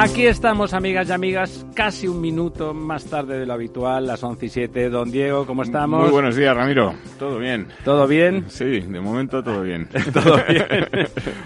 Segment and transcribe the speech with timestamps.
[0.00, 4.46] Aquí estamos, amigas y amigas, casi un minuto más tarde de lo habitual, las 11
[4.46, 4.90] y 7.
[4.90, 6.02] Don Diego, ¿cómo estamos?
[6.02, 6.94] Muy buenos días, Ramiro.
[7.18, 7.66] ¿Todo bien?
[7.84, 8.44] ¿Todo bien?
[8.46, 9.88] Sí, de momento todo bien.
[10.12, 10.86] ¿Todo bien?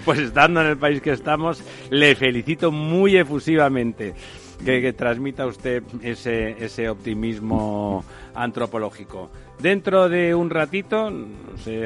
[0.04, 4.12] pues estando en el país que estamos, le felicito muy efusivamente
[4.64, 9.30] que, transmita usted ese, ese optimismo antropológico.
[9.58, 11.12] Dentro de un ratito,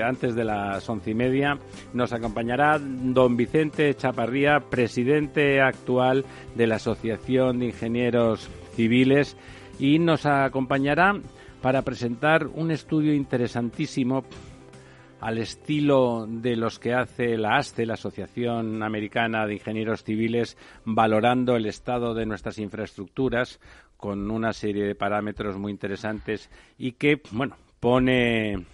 [0.05, 1.59] antes de las once y media,
[1.93, 9.37] nos acompañará don Vicente Chaparría, presidente actual de la Asociación de Ingenieros Civiles,
[9.79, 11.21] y nos acompañará
[11.61, 14.25] para presentar un estudio interesantísimo
[15.21, 21.57] al estilo de los que hace la ASCE, la Asociación Americana de Ingenieros Civiles, valorando
[21.57, 23.61] el estado de nuestras infraestructuras
[23.97, 28.65] con una serie de parámetros muy interesantes y que, bueno, pone,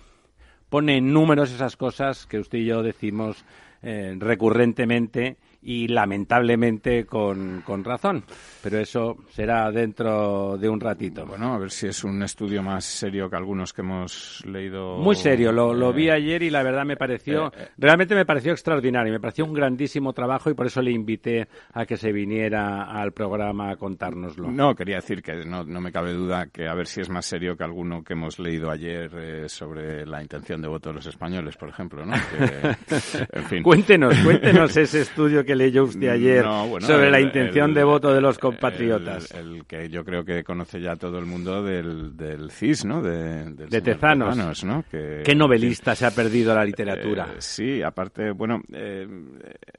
[0.69, 3.45] pone en números esas cosas que usted y yo decimos
[3.83, 8.25] eh, recurrentemente y lamentablemente con, con, razón.
[8.63, 11.25] Pero eso será dentro de un ratito.
[11.25, 14.99] Bueno, a ver si es un estudio más serio que algunos que hemos leído.
[14.99, 17.69] Muy serio, lo, lo vi eh, ayer y la verdad me pareció, eh, eh.
[17.79, 21.87] realmente me pareció extraordinario, me pareció un grandísimo trabajo y por eso le invité a
[21.87, 24.51] que se viniera al programa a contárnoslo.
[24.51, 27.27] No, quería decir que no, no me cabe duda que a ver si es más
[27.27, 31.57] serio que alguno que hemos leído ayer sobre la intención de voto de los españoles,
[31.57, 32.15] por ejemplo, ¿no?
[33.33, 33.63] en fin.
[33.63, 36.45] Cuéntenos, cuéntenos ese estudio que leyó usted ayer
[36.81, 39.31] sobre la intención de voto de los compatriotas.
[39.33, 43.03] El, que yo creo que conoce ya todo el mundo del, del CIS, ¿no?
[43.03, 44.65] De, de Tezanos.
[44.65, 44.85] ¿no?
[44.91, 47.29] Que, Qué novelista se ha perdido la literatura.
[47.33, 49.07] Eh, sí, aparte, bueno, eh,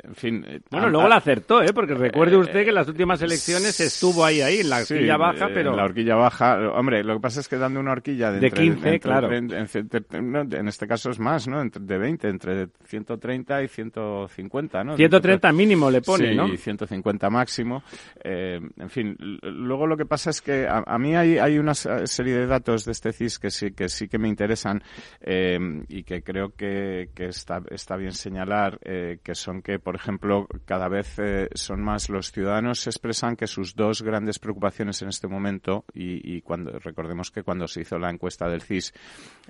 [0.04, 0.44] en fin.
[0.48, 1.72] Eh, bueno, luego la acertó, ¿eh?
[1.74, 5.50] Porque recuerde usted que en las últimas elecciones estuvo ahí, ahí, en la horquilla baja,
[5.54, 5.72] pero...
[5.72, 9.00] En la horquilla baja, hombre, lo que pasa es que dando una horquilla de, 15,
[9.00, 9.32] claro.
[9.34, 11.64] En, este caso es más, ¿no?
[11.64, 14.96] De 20, entre 130 y 150, ¿no?
[14.96, 16.48] 130 mínimo le pone, sí, ¿no?
[16.48, 17.84] y 150 máximo.
[18.24, 22.36] Eh, en fin, luego lo que pasa es que a, mí hay, hay, una serie
[22.36, 24.84] de datos de este CIS que sí que, sí que me interesan
[25.22, 25.58] eh,
[25.88, 30.48] y que creo que, que está, está bien señalar, eh, que son que, por ejemplo,
[30.66, 31.16] cada vez
[31.54, 36.42] son más los ciudadanos expresan que sus dos grandes preocupaciones en este momento, y, y
[36.42, 38.94] cuando recordemos que cuando se hizo la encuesta del CIS,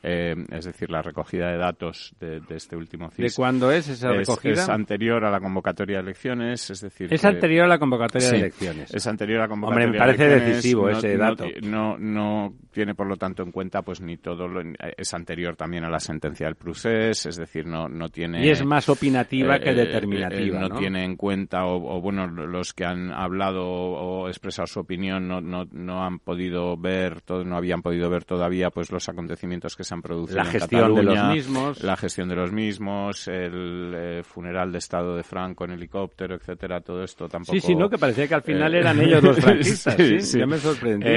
[0.01, 3.31] es decir, la recogida de datos de, este último CIS.
[3.31, 4.53] ¿De cuándo es esa recogida?
[4.53, 7.13] es anterior a la convocatoria elecciones, es decir...
[7.13, 8.93] Es anterior a la convocatoria de elecciones.
[8.93, 11.45] Es anterior a la convocatoria Hombre, me parece decisivo ese dato.
[11.63, 14.61] No, no, tiene, por lo tanto, en cuenta pues ni todo lo...
[14.97, 18.45] Es anterior también a la sentencia del procés, es decir, no, no tiene...
[18.45, 22.85] Y es más opinativa que eh, determinativa, no, tiene en cuenta, o, bueno, los que
[22.85, 27.81] han hablado o expresado su opinión no, no, no han podido ver, todo, no habían
[27.81, 31.83] podido ver todavía pues los acontecimientos que se han producido la gestión de los mismos.
[31.83, 36.35] La gestión de los mismos, el eh, funeral de Estado de Franco en helicóptero helicóptero,
[36.35, 37.53] etcétera, todo esto tampoco...
[37.53, 37.89] Sí, sí, ¿no?
[37.89, 41.07] Que parecía que al final eran ellos los franquistas, sí, Ya me sorprendí.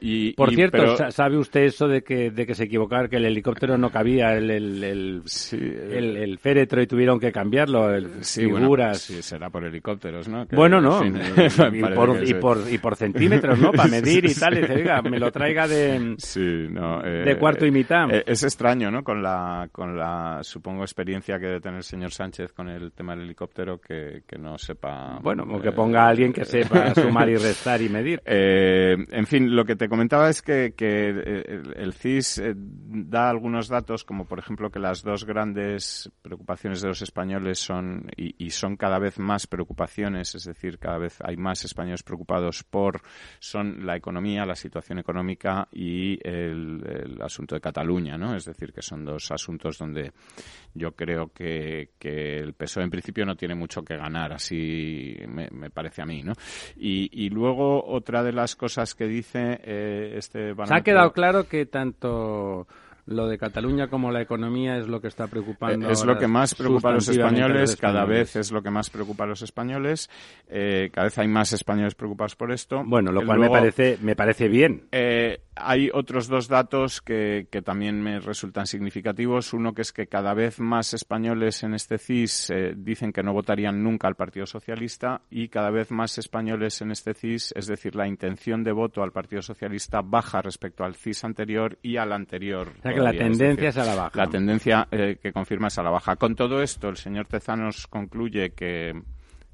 [0.00, 3.76] y, Por cierto, ¿sabe usted eso de que, de que se equivocaron, que el helicóptero
[3.76, 9.00] no cabía, el, el, el, el, féretro y tuvieron que cambiarlo, el, figuras...
[9.00, 10.46] sí, será por helicópteros, ¿no?
[10.52, 11.04] bueno, no,
[11.72, 13.72] y, por, y, por, y por centímetros, ¿no?
[13.72, 17.38] Para medir y tal, y dice, oiga, me lo traiga de, sí, no, de eh,
[17.38, 18.10] cuarto y mitad.
[18.10, 19.04] Eh, es extraño, ¿no?
[19.04, 23.14] Con la, con la, supongo, experiencia que debe tener el señor Sánchez con el tema
[23.14, 25.18] del helicóptero que, que no sepa...
[25.22, 28.22] Bueno, o que ponga a alguien que sepa sumar y restar y medir.
[28.24, 34.04] Eh, en fin, lo que te comentaba es que, que el, CIS da algunos datos,
[34.04, 38.76] como por ejemplo que las dos grandes preocupaciones de los españoles son, y, y son
[38.76, 43.02] cada vez más preocupaciones, es decir, cada vez hay más españoles preocupados por,
[43.38, 48.34] son la economía, la situación económica y el, el asunto de Cataluña, ¿no?
[48.36, 50.12] Es decir, que son dos asuntos donde
[50.74, 55.70] yo creo que, que el PSOE en principio no tiene mucho que ganar, así me,
[55.70, 56.32] parece a mí, ¿no?
[56.76, 60.54] Y, luego otra de las cosas que dice eh, este...
[60.54, 62.66] Se ha quedado claro que tanto
[63.06, 65.90] lo de Cataluña como la economía es lo que está preocupando.
[65.90, 69.24] Es lo que más preocupa a los españoles, cada vez es lo que más preocupa
[69.24, 70.08] a los españoles,
[70.48, 72.82] eh, cada vez hay más españoles preocupados por esto.
[72.84, 74.88] Bueno, lo cual me parece me parece bien.
[74.92, 79.52] Eh, hay otros dos datos que, que, también me resultan significativos.
[79.52, 83.32] Uno que es que cada vez más españoles en este CIS eh, dicen que no
[83.32, 87.94] votarían nunca al Partido Socialista y cada vez más españoles en este CIS, es decir,
[87.94, 92.72] la intención de voto al Partido Socialista baja respecto al CIS anterior y al anterior
[92.94, 94.10] que la tendencia es, a la baja.
[94.14, 96.16] La tendencia eh, que confirma es a la baja.
[96.16, 98.94] Con todo esto, el señor Tezanos concluye que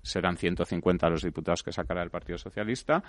[0.03, 3.03] serán 150 los diputados que sacará el Partido Socialista.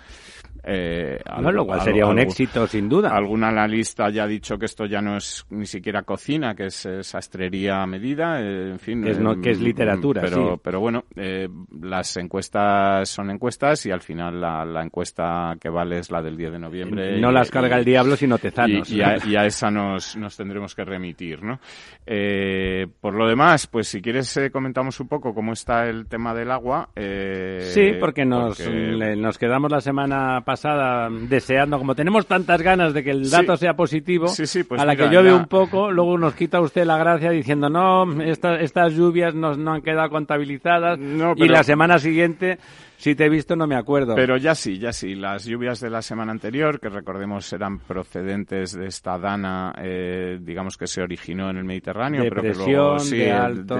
[0.62, 1.18] Eh,
[1.52, 3.10] lo cual sería un éxito, sin duda.
[3.10, 6.88] Algún analista ya ha dicho que esto ya no es ni siquiera cocina, que es
[7.02, 9.06] sastrería a medida, eh, en fin.
[9.06, 11.48] Es que es literatura, pero, Pero bueno, eh,
[11.80, 16.52] las encuestas son encuestas y al final la, encuesta que vale es la del 10
[16.52, 17.20] de noviembre.
[17.20, 18.90] No las carga el diablo, sino Tezanos.
[18.90, 21.60] Y, a, esa nos, nos tendremos que remitir, ¿no?
[23.00, 26.81] por lo demás, pues si quieres comentamos un poco cómo está el tema del agua
[26.96, 33.02] eh, sí, porque nos, nos quedamos la semana pasada deseando, como tenemos tantas ganas de
[33.02, 36.60] que el dato sea positivo, pues a la que llueve un poco, luego nos quita
[36.60, 40.98] usted la gracia diciendo, no, estas lluvias no, no han quedado contabilizadas
[41.36, 42.58] y la semana siguiente
[43.02, 44.14] si te he visto no me acuerdo.
[44.14, 45.16] Pero ya sí, ya sí.
[45.16, 50.76] Las lluvias de la semana anterior, que recordemos eran procedentes de esta dana, eh, digamos
[50.76, 53.74] que se originó en el Mediterráneo, pero que luego sí, de, alto,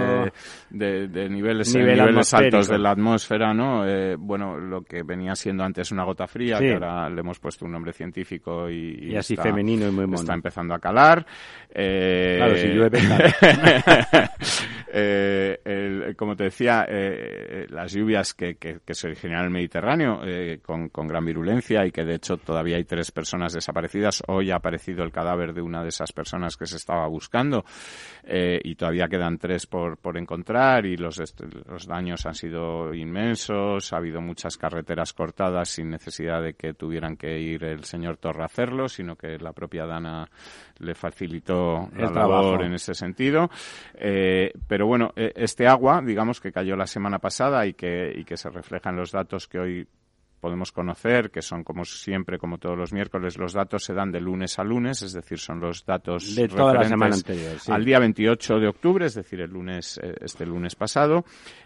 [0.71, 3.87] de, niveles, niveles altos de la atmósfera, ¿no?
[3.87, 7.65] Eh, bueno, lo que venía siendo antes una gota fría, que ahora le hemos puesto
[7.65, 10.21] un nombre científico y, y, así femenino y muy mono.
[10.21, 11.27] Está empezando a calar.
[11.71, 13.01] Eh, claro, si llueve.
[14.93, 20.21] eh, como te decía, eh, las lluvias que, que, que se general en el Mediterráneo
[20.25, 24.23] eh, con, gran virulencia y que de hecho todavía hay tres personas desaparecidas.
[24.27, 27.65] Hoy ha aparecido el cadáver de una de esas personas que se estaba buscando
[28.25, 31.21] eh, y todavía quedan tres por, por encontrar y los,
[31.67, 33.93] los daños han sido inmensos.
[33.93, 38.43] Ha habido muchas carreteras cortadas sin necesidad de que tuvieran que ir el señor Torre
[38.43, 40.29] a hacerlo, sino que la propia Dana
[40.79, 43.51] le facilitó la labor en ese sentido.
[43.95, 48.37] Eh, pero bueno, este agua, digamos, que cayó la semana pasada y que, y que
[48.37, 49.89] se refleja en los datos que hoy
[50.43, 54.21] podemos conocer, que son como siempre, como todos los miércoles, los datos se dan de
[54.21, 58.01] lunes a lunes, es decir, son los datos de toda la semana anterior, al día
[58.01, 61.25] 28 de octubre, es decir, el lunes, eh, este lunes pasado.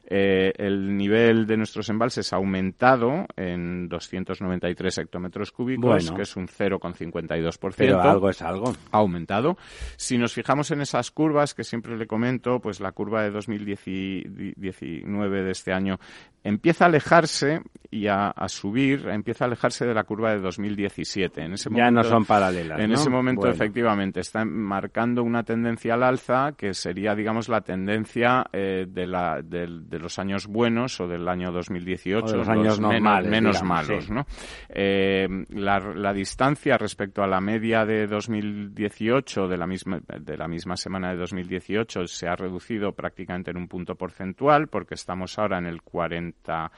[0.09, 6.47] Eh, el nivel de nuestros embalses ha aumentado en 293 hectómetros cúbicos, que es un
[6.47, 7.75] 0,52%.
[7.77, 8.77] Pero algo es algo.
[8.93, 9.57] Ha aumentado.
[9.97, 15.43] Si nos fijamos en esas curvas, que siempre le comento, pues la curva de 2019
[15.43, 15.99] de este año
[16.47, 18.33] empieza a alejarse y a,
[18.67, 21.43] subir, empieza a alejarse de la curva de 2017.
[21.43, 22.81] En ese ya no son paralelas.
[22.81, 28.45] En ese momento, efectivamente, está marcando una tendencia al alza que sería, digamos, la tendencia
[28.53, 33.31] eh, de, la, de, los años buenos o del año 2018, o los años normales,
[33.31, 34.11] menos, malos.
[34.11, 34.27] ¿no?
[34.69, 40.49] Eh, la, la, distancia respecto a la media de 2018, de la, misma, de la
[40.49, 45.59] misma semana de 2018, se ha reducido prácticamente en un punto porcentual porque estamos ahora
[45.59, 46.73] en el 40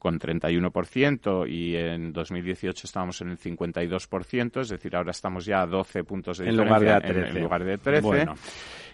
[0.00, 5.66] con 31% y en 2018 estábamos en el 52%, es decir, ahora estamos ya a
[5.66, 7.28] 12 puntos de diferencia en lugar de, 13.
[7.36, 8.26] En, lugar de 13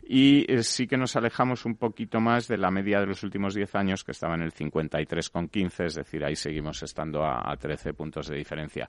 [0.08, 3.54] y eh, sí que nos alejamos un poquito más de la media de los últimos
[3.54, 8.28] 10 años que estaba en el 53,15, es decir, ahí seguimos estando a, 13 puntos
[8.28, 8.88] de diferencia.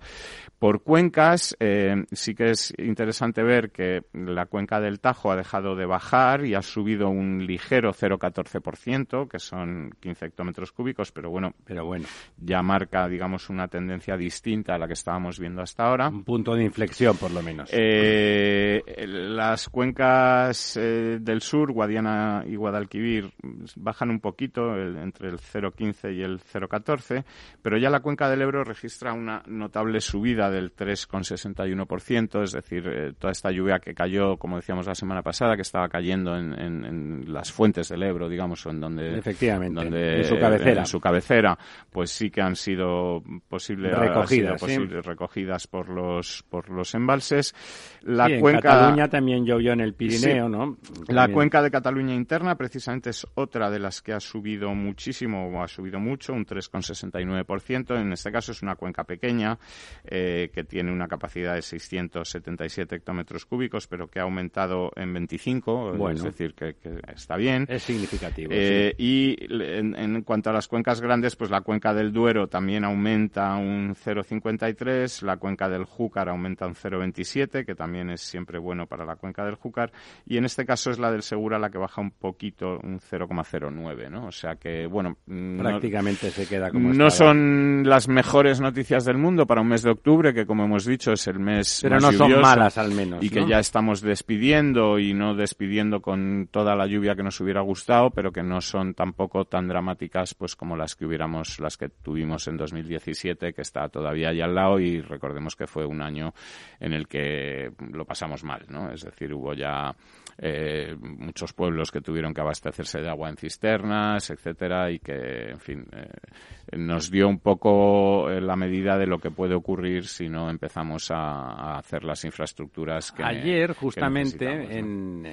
[0.59, 5.75] Por cuencas, eh, sí que es interesante ver que la cuenca del Tajo ha dejado
[5.75, 11.53] de bajar y ha subido un ligero 0,14%, que son 15 hectómetros cúbicos, pero bueno,
[11.65, 12.05] pero bueno,
[12.37, 16.09] ya marca, digamos, una tendencia distinta a la que estábamos viendo hasta ahora.
[16.09, 17.69] Un punto de inflexión, por lo menos.
[17.71, 20.77] Eh, las cuencas
[21.19, 23.31] del sur, Guadiana y Guadalquivir,
[23.75, 27.23] bajan un poquito, entre el 0,15 y el 0,14,
[27.61, 33.13] pero ya la cuenca del Ebro registra una notable subida del 3,61%, es decir, eh,
[33.17, 37.51] toda esta lluvia que cayó, como decíamos la semana pasada, que estaba cayendo en, las
[37.51, 39.17] fuentes del Ebro, digamos, en donde...
[39.17, 40.81] Efectivamente, donde, en su cabecera.
[40.81, 41.57] En su cabecera,
[41.91, 44.61] pues sí que han sido posibles recogidas,
[45.05, 47.53] recogidas por los, por los embalses.
[48.01, 48.57] La cuenca...
[48.57, 50.77] En Cataluña también llovió en el Pirineo, ¿no?
[51.07, 55.63] La cuenca de Cataluña interna precisamente es otra de las que ha subido muchísimo o
[55.63, 57.99] ha subido mucho, un 3,69%.
[57.99, 59.57] En este caso es una cuenca pequeña
[60.03, 66.09] eh, que tiene una capacidad de 677 hectómetros cúbicos, pero que ha aumentado en 25,
[66.09, 66.75] es decir, que,
[67.13, 67.65] está bien.
[67.69, 68.51] Es significativo.
[68.53, 73.55] Eh, y en, cuanto a las cuencas grandes, pues la cuenca del Duero también aumenta
[73.55, 79.05] un 0,53, la cuenca del Júcar aumenta un 0,27, que también es siempre bueno para
[79.05, 79.91] la cuenca del Júcar,
[80.25, 84.09] y en este caso es la del Segura la que baja un poquito, un 0,09,
[84.09, 84.27] ¿no?
[84.27, 85.17] O sea que, bueno...
[85.25, 89.91] Prácticamente se queda como No son las mejores noticias del mundo para un mes de
[89.91, 93.29] octubre, que como hemos dicho es el mes Pero no son malas al menos, Y
[93.29, 98.09] que ya estamos despidiendo y no despidiendo con toda la lluvia que nos hubiera gustado,
[98.11, 102.47] pero que no son tampoco tan dramáticas pues como las que hubiéramos, las que tuvimos
[102.47, 106.33] en 2017, que está todavía ahí al lado y recordemos que fue un año
[106.79, 108.91] en el que lo pasamos mal, ¿no?
[108.91, 109.95] Es decir, hubo ya
[110.37, 115.59] eh, muchos pueblos que tuvieron que abastecerse de agua en cisternas, etcétera, y que, en
[115.59, 120.29] fin, eh, nos dio un poco eh, la medida de lo que puede ocurrir si
[120.29, 125.25] no empezamos a, hacer las infraestructuras que ayer justamente en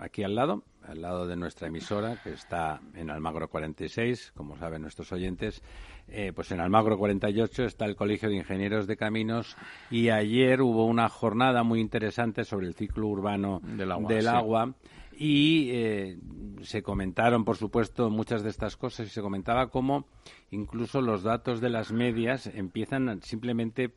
[0.00, 4.82] aquí al lado al lado de nuestra emisora, que está en Almagro 46, como saben
[4.82, 5.62] nuestros oyentes,
[6.06, 9.56] eh, pues en Almagro 48 está el Colegio de Ingenieros de Caminos
[9.90, 14.74] y ayer hubo una jornada muy interesante sobre el ciclo urbano del agua,
[15.16, 16.18] y eh,
[16.62, 20.06] se comentaron, por supuesto, muchas de estas cosas y se comentaba cómo
[20.50, 23.92] incluso los datos de las medias empiezan simplemente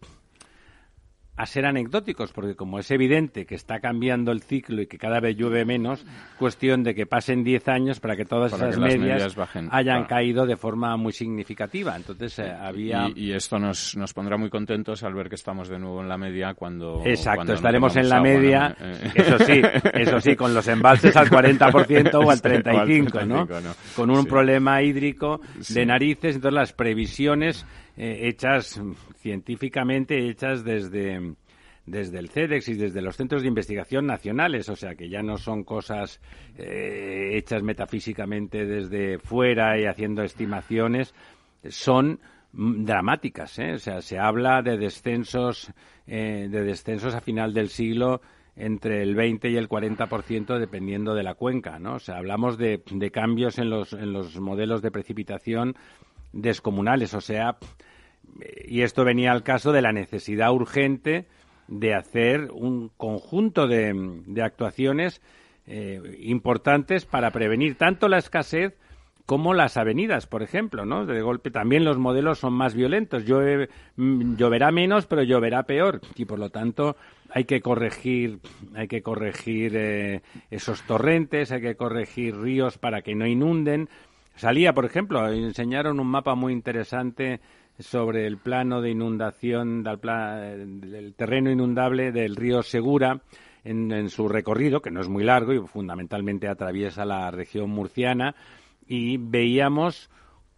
[1.38, 5.20] a ser anecdóticos, porque como es evidente que está cambiando el ciclo y que cada
[5.20, 6.06] vez llueve menos,
[6.40, 9.36] cuestión de que pasen 10 años para que todas esas medias,
[9.70, 11.96] hayan caído de forma muy significativa.
[11.96, 13.10] Entonces eh, había...
[13.14, 16.18] Y, esto nos, nos pondrá muy contentos al ver que estamos de nuevo en la
[16.18, 17.02] media cuando...
[17.06, 19.62] Exacto, estaremos en la media, eh, eso sí,
[19.94, 23.48] eso sí, con los embalses al 40% o al 35%, ¿no?
[23.96, 27.66] Con un problema hídrico de narices, entonces las previsiones
[27.98, 28.82] eh, hechas
[29.18, 31.36] científicamente, hechas desde,
[31.86, 35.38] desde el CEDEX y desde los centros de investigación nacionales, o sea que ya no
[35.38, 36.22] son cosas
[36.58, 41.14] eh, hechas metafísicamente desde fuera y haciendo estimaciones,
[41.70, 42.20] son
[42.52, 43.74] dramáticas, ¿eh?
[43.74, 45.72] o sea, se habla de descensos,
[46.06, 48.22] de descensos a final del siglo
[48.56, 51.96] entre el 20 y el 40% dependiendo de la cuenca, ¿no?
[51.96, 55.76] O sea, hablamos de, de cambios en los, en los modelos de precipitación
[56.36, 57.58] descomunales, o sea,
[58.68, 61.26] y esto venía al caso de la necesidad urgente
[61.68, 65.22] de hacer un conjunto de, actuaciones
[65.66, 68.78] eh, importantes para prevenir tanto la escasez
[69.26, 71.08] como las avenidas, por ejemplo, ¿no?
[71.08, 73.24] De golpe también los modelos son más violentos.
[73.96, 76.96] Mm, lloverá menos, pero lloverá peor y por lo tanto
[77.32, 78.40] hay que corregir,
[78.76, 83.90] hay que corregir eh, esos torrentes, hay que corregir ríos para que no inunden.
[84.36, 87.40] Salía, por ejemplo, enseñaron un mapa muy interesante
[87.80, 93.22] sobre el plano de inundación del, terreno inundable del río Segura
[93.64, 98.36] en, su recorrido, que no es muy largo y fundamentalmente atraviesa la región murciana,
[98.88, 100.10] y veíamos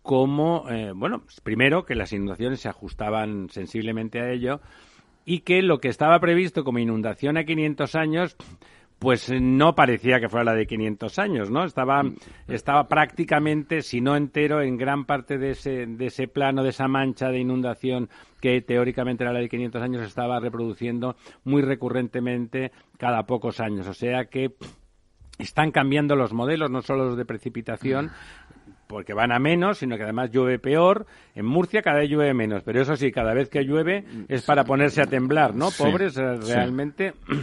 [0.01, 4.59] cómo, eh, bueno, primero que las inundaciones se ajustaban sensiblemente a ello
[5.25, 8.37] y que lo que estaba previsto como inundación a 500 años
[8.99, 11.63] pues no parecía que fuera la de 500 años, ¿no?
[11.63, 12.01] Estaba,
[12.47, 16.87] estaba prácticamente, si no entero, en gran parte de ese, de ese plano, de esa
[16.87, 18.09] mancha de inundación
[18.41, 23.87] que teóricamente era la de 500 años, estaba reproduciendo muy recurrentemente cada pocos años.
[23.87, 24.55] O sea que
[25.37, 28.11] están cambiando los modelos, no solo los de precipitación,
[28.87, 31.05] porque van a menos, sino que además llueve peor.
[31.35, 34.63] En Murcia cada vez llueve menos, pero eso sí, cada vez que llueve es para
[34.63, 35.69] ponerse a temblar, ¿no?
[35.69, 37.13] Pobres, eh, realmente.
[37.27, 37.35] Sí,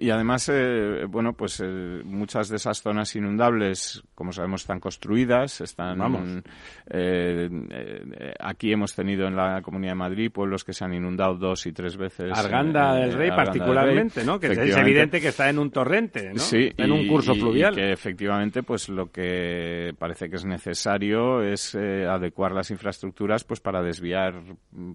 [0.00, 5.60] y además, eh, bueno, pues eh, muchas de esas zonas inundables, como sabemos, están construidas,
[5.60, 5.96] están...
[5.98, 6.42] Vamos.
[6.90, 11.34] eh, eh, aquí hemos tenido en la Comunidad de Madrid pueblos que se han inundado
[11.34, 12.32] dos y tres veces.
[12.36, 14.40] Arganda eh, del Rey Arganda del particularmente, Rey, ¿no?
[14.40, 16.40] Que es evidente que está en un torrente, ¿no?
[16.40, 17.74] Sí, en un curso y- y fluvial.
[17.74, 23.60] que efectivamente, pues lo que parece que es necesario es eh, adecuar las infraestructuras, pues
[23.60, 24.34] para desviar,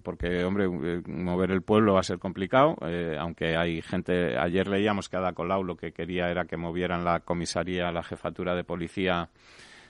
[0.02, 2.76] porque hombre, mover el pueblo va a ser complicado,
[3.18, 4.36] aunque hay gente.
[4.36, 8.54] Ayer leíamos que Ada Colau lo que quería era que movieran la comisaría, la jefatura
[8.54, 9.28] de policía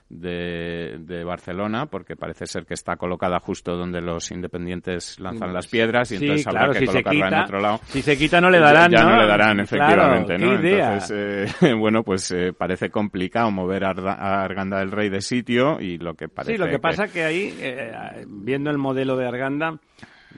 [0.09, 5.66] de, de Barcelona, porque parece ser que está colocada justo donde los independientes lanzan las
[5.66, 7.80] piedras y Sí, entonces claro, habrá que si colocarla en quita, otro lado.
[7.87, 9.11] si se quita no le darán, ya, ¿no?
[9.11, 10.68] no le darán, efectivamente, Claro, ¿no?
[10.68, 13.90] Entonces, eh, bueno, pues eh, parece complicado mover a,
[14.45, 17.52] Arganda del Rey de sitio y lo que parece Sí, lo que pasa que ahí,
[17.61, 19.76] eh, viendo el modelo de Arganda,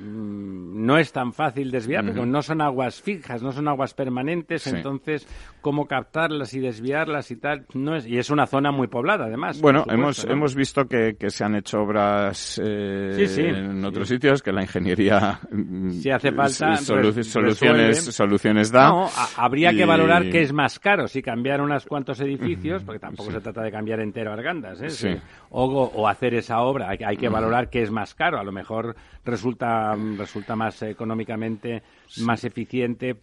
[0.01, 4.71] no es tan fácil desviar, porque no son aguas fijas, no son aguas permanentes, Sí.
[4.75, 5.27] entonces
[5.61, 9.61] cómo captarlas y desviarlas y tal, no es, y es una zona muy poblada además.
[9.61, 13.43] Bueno, hemos, hemos visto que, que se han hecho obras eh, Sí, sí.
[13.43, 18.13] en otros sitios, que la ingeniería mm, Si hace falta, s- solu- res- soluciones, resuelve.
[18.13, 18.89] soluciones da.
[18.89, 23.01] No, a- habría que valorar qué es más caro, si cambiar unos cuantos edificios, porque
[23.01, 24.91] tampoco se trata de cambiar entero Argandas, ¿eh?
[24.91, 25.09] Sí.
[25.51, 28.53] o, o hacer esa obra, hay, hay que valorar qué es más caro, a lo
[28.53, 31.83] mejor resulta, resulta más económicamente
[32.19, 33.17] más eficiente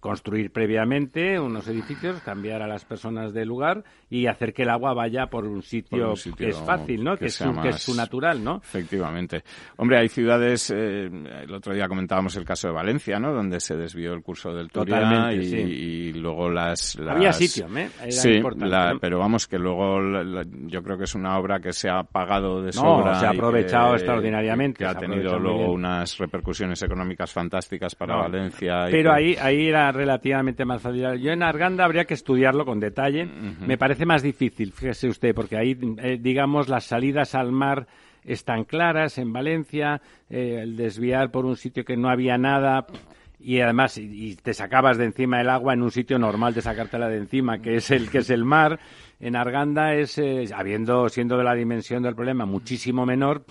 [0.00, 3.84] construir previamente unos edificios, cambiar a las personas del lugar
[4.14, 7.02] y hacer que el agua vaya por un sitio, Por un sitio que es fácil,
[7.02, 7.12] ¿no?
[7.14, 8.56] que Que, es, su, que es más- su natural, ¿no?
[8.56, 9.42] Efectivamente.
[9.78, 13.32] Hombre, hay ciudades, eh, el otro día comentábamos el caso de Valencia, ¿no?
[13.32, 15.56] Donde se desvió el curso del Totalmente, y, sí.
[15.56, 17.88] y luego las, las- Había sitio, ¿eh?
[18.02, 18.98] Era sí, importante, la- ¿no?
[19.00, 22.02] pero vamos que luego la- la- yo creo que es una obra que se ha
[22.02, 23.14] pagado de No, sobra.
[23.18, 28.22] se ha aprovechado que- extraordinariamente, Que ha tenido luego unas repercusiones económicas fantásticas para No,
[28.24, 28.88] Valencia.
[28.88, 31.02] y Pero ahí, ahí era relativamente más fácil.
[31.20, 33.24] Yo en Arganda habría que estudiarlo con detalle.
[33.24, 37.86] Me parece más difícil, fíjese usted, porque ahí, eh, digamos, las salidas al mar
[38.24, 42.86] están claras en Valencia, eh, el desviar por un sitio que no había nada
[43.38, 47.08] y además y, te sacabas de encima el agua en un sitio normal de sacártela
[47.08, 48.78] de encima, que es el que es el mar.
[49.18, 53.44] En Arganda es, eh, habiendo siendo de la dimensión del problema muchísimo menor,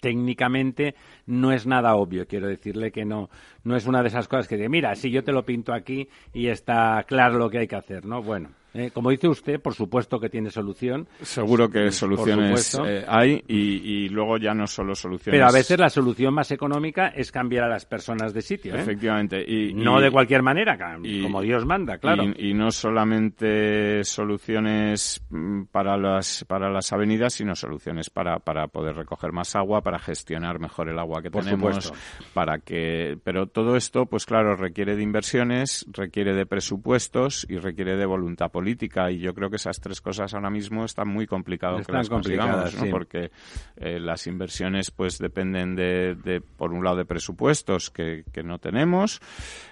[0.00, 0.94] técnicamente
[1.26, 2.26] no es nada obvio.
[2.26, 3.30] Quiero decirle que no,
[3.62, 6.08] no es una de esas cosas que de, mira, si yo te lo pinto aquí
[6.32, 8.22] y está claro lo que hay que hacer, ¿no?
[8.22, 13.42] Bueno, eh, como dice usted, por supuesto que tiene solución, Seguro que soluciones eh, hay
[13.48, 15.38] y, y luego ya no solo soluciones.
[15.38, 18.80] pero a veces la solución más económica es cambiar a las personas de sitio, ¿eh?
[18.80, 19.44] Efectivamente.
[19.46, 20.76] Y, No y- de cualquier manera,
[21.22, 22.24] como Dios manda, claro.
[22.36, 28.96] Y, no solamente soluciones mm, para las para las avenidas, sino soluciones para, para poder
[28.96, 31.98] recoger más agua, para gestionar mejor el agua que Por tenemos, supuesto.
[32.34, 37.96] para que pero todo esto pues claro requiere de inversiones, requiere de presupuestos y requiere
[37.96, 41.76] de voluntad política y yo creo que esas tres cosas ahora mismo están muy complicado
[41.76, 42.84] que Están las consigamos, complicadas, ¿no?
[42.84, 42.90] sí.
[42.90, 43.30] porque
[43.76, 48.58] eh, las inversiones pues dependen de, de, por un lado de presupuestos que, que no
[48.58, 49.20] tenemos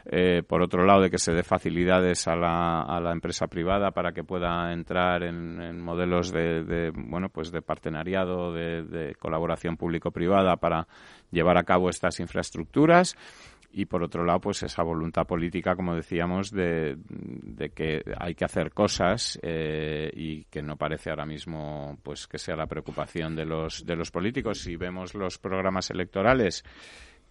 [0.05, 3.91] eh, por otro lado de que se dé facilidades a la, a la empresa privada
[3.91, 9.15] para que pueda entrar en, en modelos de, de, bueno pues de partenariado de, de
[9.17, 10.87] colaboración público-privada para
[11.31, 13.17] llevar a cabo estas infraestructuras
[13.73, 18.45] y por otro lado pues esa voluntad política como decíamos de, de que hay que
[18.45, 23.47] hacer cosas eh, y que no parece ahora mismo pues que sea la preocupación de
[23.47, 24.61] los de los políticos.
[24.61, 26.65] Si vemos los programas electorales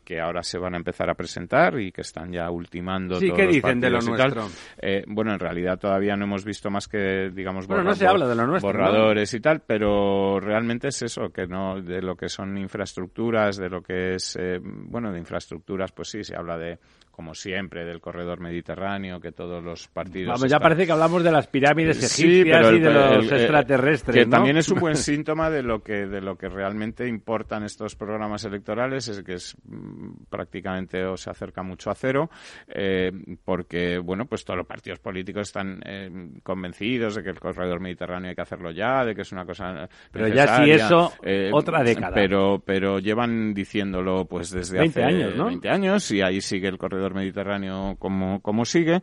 [0.03, 3.37] que ahora se van a empezar a presentar y que están ya ultimando Sí, todos
[3.39, 4.47] ¿qué los dicen de lo nuestro?
[4.81, 8.07] Eh, bueno, en realidad todavía no hemos visto más que, digamos, Bueno, no borra- se
[8.07, 8.79] habla de lo nuestro, ¿no?
[8.79, 13.69] borradores y tal, pero realmente es eso, que no de lo que son infraestructuras, de
[13.69, 16.79] lo que es, eh, bueno, de infraestructuras, pues sí, se habla de,
[17.11, 20.33] como siempre, del corredor mediterráneo, que todos los partidos...
[20.35, 23.33] Vamos, ya parece que hablamos de las pirámides egipcias el- y de los el- el-
[23.41, 24.31] extraterrestres, que ¿no?
[24.31, 28.43] también es un buen síntoma de lo que de lo que realmente importan estos programas
[28.45, 32.29] electorales es que es mm, prácticamente o se acerca mucho a cero
[32.67, 33.11] eh,
[33.43, 36.09] porque bueno pues todos los partidos políticos están eh,
[36.43, 39.87] convencidos de que el corredor mediterráneo hay que hacerlo ya de que es una cosa
[40.11, 41.13] Pero ya si eso,
[41.51, 42.13] otra década.
[42.13, 45.45] pero pero llevan diciéndolo pues desde 20 hace años, ¿no?
[45.45, 49.01] 20 años y ahí sigue el corredor corredor mediterráneo como, como sigue,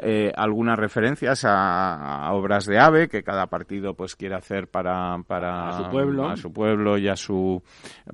[0.00, 5.72] eh, algunas referencias a, obras de AVE que cada partido pues quiere hacer para, para
[5.78, 7.62] su pueblo, a su pueblo y a su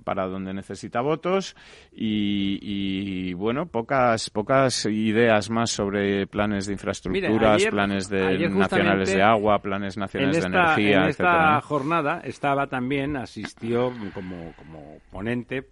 [0.04, 1.56] para donde necesita votos.
[1.92, 9.58] Y, bueno pocas pocas ideas más sobre planes de infraestructuras, planes de nacionales de agua,
[9.60, 15.64] planes nacionales de energía, en esta jornada estaba también asistió como como ponente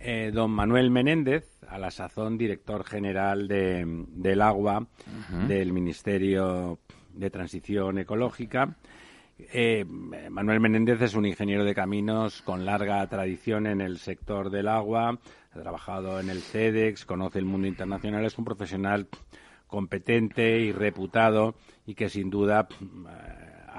[0.00, 4.86] eh, don Manuel Menéndez, a la sazón director general de, del agua
[5.46, 6.78] del Ministerio
[7.12, 8.76] de Transición Ecológica.
[9.38, 14.68] Eh, Manuel Menéndez es un ingeniero de caminos con larga tradición en el sector del
[14.68, 15.18] agua,
[15.52, 19.06] ha trabajado en el CEDEX, conoce el mundo internacional, es un profesional
[19.68, 21.54] competente y reputado
[21.86, 22.66] y que sin duda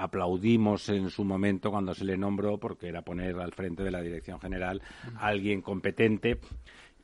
[0.00, 4.00] aplaudimos en su momento cuando se le nombró porque era poner al frente de la
[4.00, 4.80] Dirección General
[5.16, 6.40] a alguien competente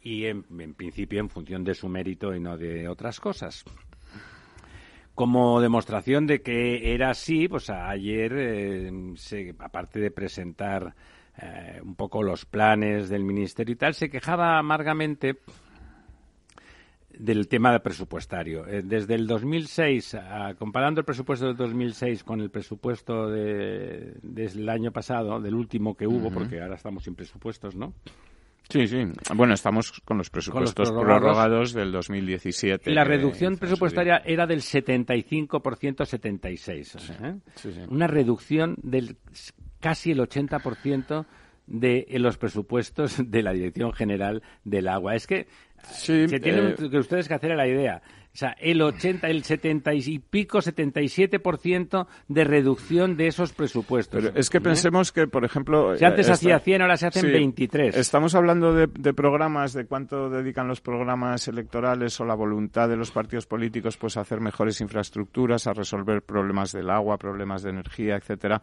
[0.01, 3.65] y en, principio en función de su mérito y no de otras cosas.
[5.15, 10.95] Como demostración de que era así, pues ayer, eh, aparte de presentar
[11.41, 15.39] eh, un poco los planes del ministerio y tal, se quejaba amargamente
[17.19, 18.67] del tema presupuestario.
[18.67, 20.17] Eh, desde el 2006,
[20.59, 26.07] comparando el presupuesto del 2006 con el presupuesto de, del año pasado, del último que
[26.07, 27.95] hubo, porque ahora estamos sin presupuestos, ¿no?
[28.69, 28.99] Sí, sí.
[29.35, 32.91] Bueno, estamos con los presupuestos prorrogados del 2017.
[32.91, 36.97] La reducción presupuestaria era del 75% 76.
[37.23, 37.37] ¿eh?
[37.89, 39.17] Una reducción del
[39.79, 41.27] casi el 80%
[41.67, 45.15] de los presupuestos de la Dirección General del Agua.
[45.15, 45.47] Es que
[45.91, 48.03] se tienen eh, que ustedes que hacer la idea.
[48.37, 54.23] O sea, el 80, el 70 y pico, 77% de reducción de esos presupuestos.
[54.23, 54.61] Pero es que ¿Eh?
[54.61, 55.97] pensemos que, por ejemplo...
[55.97, 57.97] Si antes eh, hacía 100, ahora se hacen 23.
[57.97, 63.11] Estamos hablando de, programas, de cuánto dedican los programas electorales o la voluntad de los
[63.11, 68.17] partidos políticos pues a hacer mejores infraestructuras, a resolver problemas del agua, problemas de energía,
[68.17, 68.61] etcétera.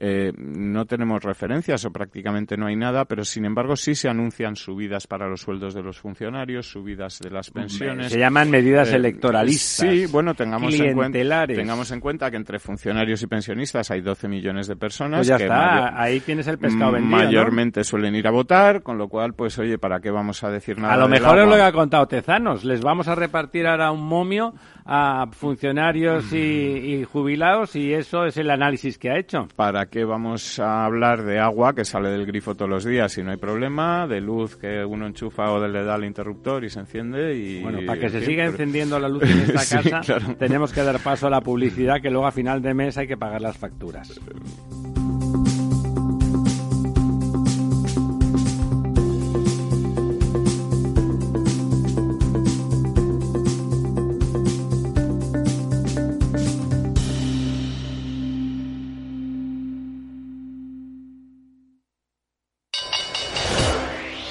[0.00, 4.54] Eh, no tenemos referencias o prácticamente no hay nada, pero sin embargo sí se anuncian
[4.54, 8.12] subidas para los sueldos de los funcionarios, subidas de las pensiones.
[8.12, 9.88] Se llaman medidas electorales electoralistas.
[9.88, 14.28] Sí, bueno, tengamos en, cuenta, tengamos en cuenta que entre funcionarios y pensionistas hay 12
[14.28, 15.18] millones de personas.
[15.18, 17.16] Pues ya está, ahí tienes el pescado vendido.
[17.16, 20.78] Mayormente suelen ir a votar, con lo cual, pues oye, ¿para qué vamos a decir
[20.78, 20.94] nada?
[20.94, 22.64] A lo mejor es lo que ha contado Tezanos.
[22.64, 24.54] Les vamos a repartir ahora un momio
[24.90, 29.46] a funcionarios y, jubilados y eso es el análisis que ha hecho.
[29.54, 33.22] ¿Para qué vamos a hablar de agua que sale del grifo todos los días si
[33.22, 34.06] no hay problema?
[34.06, 37.62] De luz que uno enchufa o le da el interruptor y se enciende y...
[37.62, 41.26] Bueno, para que se siga encendiendo la luz en esta casa tenemos que dar paso
[41.26, 44.18] a la publicidad que luego a final de mes hay que pagar las facturas.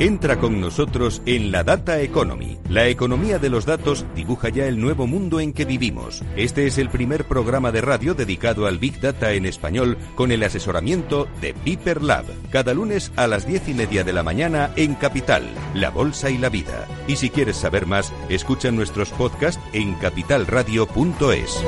[0.00, 2.58] Entra con nosotros en la Data Economy.
[2.68, 6.24] La economía de los datos dibuja ya el nuevo mundo en que vivimos.
[6.36, 10.42] Este es el primer programa de radio dedicado al Big Data en español con el
[10.42, 12.24] asesoramiento de Piper Lab.
[12.50, 16.38] Cada lunes a las diez y media de la mañana en Capital, La Bolsa y
[16.38, 16.88] la Vida.
[17.06, 21.62] Y si quieres saber más, escucha nuestros podcasts en capitalradio.es.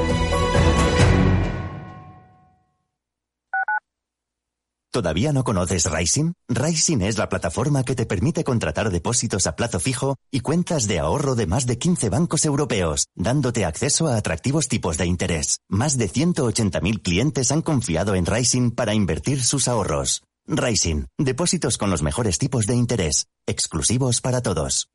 [4.96, 6.32] ¿Todavía no conoces Rising?
[6.48, 11.00] Rising es la plataforma que te permite contratar depósitos a plazo fijo y cuentas de
[11.00, 15.58] ahorro de más de 15 bancos europeos, dándote acceso a atractivos tipos de interés.
[15.68, 20.22] Más de 180.000 clientes han confiado en Rising para invertir sus ahorros.
[20.46, 24.88] Rising, depósitos con los mejores tipos de interés, exclusivos para todos.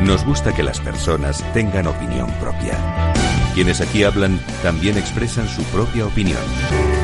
[0.00, 3.12] Nos gusta que las personas tengan opinión propia.
[3.54, 6.40] Quienes aquí hablan también expresan su propia opinión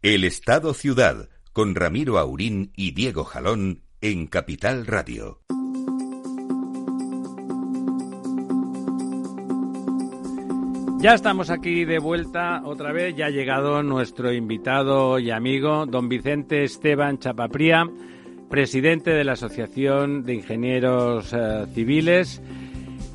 [0.00, 5.40] El Estado Ciudad, con Ramiro Aurín y Diego Jalón en Capital Radio.
[11.00, 16.08] Ya estamos aquí de vuelta otra vez, ya ha llegado nuestro invitado y amigo, don
[16.08, 17.84] Vicente Esteban Chapapría,
[18.48, 22.40] presidente de la Asociación de Ingenieros eh, Civiles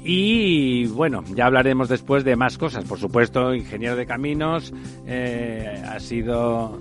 [0.03, 2.83] y bueno, ya hablaremos después de más cosas.
[2.85, 4.73] Por supuesto, ingeniero de caminos,
[5.07, 6.79] eh, ha sido...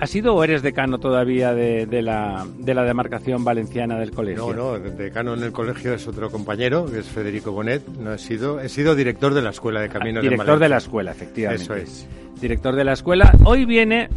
[0.00, 4.52] ¿Has sido o eres decano todavía de, la, de la demarcación valenciana del colegio?
[4.52, 7.86] No, no, decano en el colegio es otro compañero, que es Federico Bonet.
[8.00, 10.24] No he sido, he sido director de la Escuela de Caminos.
[10.24, 11.62] director de, la escuela, efectivamente.
[11.62, 12.08] Eso es.
[12.40, 13.32] Director de la escuela.
[13.44, 14.08] Hoy viene,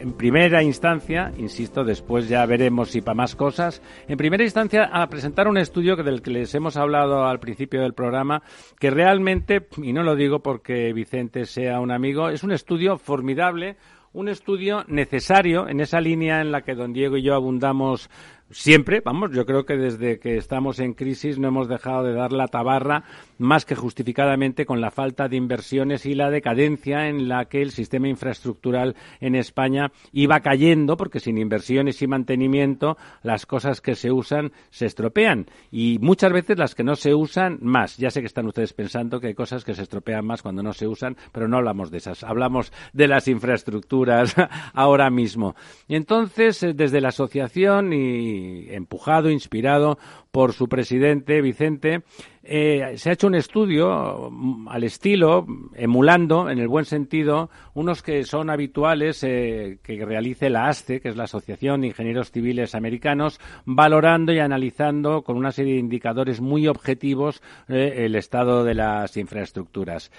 [0.00, 5.08] en primera instancia, insisto, después ya veremos si para más cosas, en primera instancia a
[5.08, 8.42] presentar un estudio del que les hemos hablado al principio del programa,
[8.78, 13.76] que realmente, y no lo digo porque Vicente sea un amigo, es un estudio formidable,
[14.12, 18.08] un estudio necesario en esa línea en la que don Diego y yo abundamos
[18.50, 22.32] siempre, vamos, yo creo que desde que estamos en crisis no hemos dejado de dar
[22.32, 23.04] la tabarra
[23.38, 27.70] más que justificadamente con la falta de inversiones y la decadencia en la que el
[27.70, 34.10] sistema infraestructural en España iba cayendo, porque sin inversiones y mantenimiento las cosas que se
[34.10, 37.96] usan se estropean y muchas veces las que no se usan más.
[37.96, 40.72] Ya sé que están ustedes pensando que hay cosas que se estropean más cuando no
[40.72, 44.34] se usan, pero no hablamos de esas, hablamos de las infraestructuras
[44.74, 45.54] ahora mismo.
[45.88, 48.37] Entonces, eh, desde la asociación y
[48.70, 49.98] empujado, inspirado
[50.30, 52.02] por su presidente, Vicente,
[52.42, 58.02] eh, se ha hecho un estudio mm, al estilo, emulando, en el buen sentido, unos
[58.02, 62.74] que son habituales eh, que realice la ASCE, que es la Asociación de Ingenieros Civiles
[62.74, 68.74] Americanos, valorando y analizando con una serie de indicadores muy objetivos eh, el estado de
[68.74, 70.10] las infraestructuras.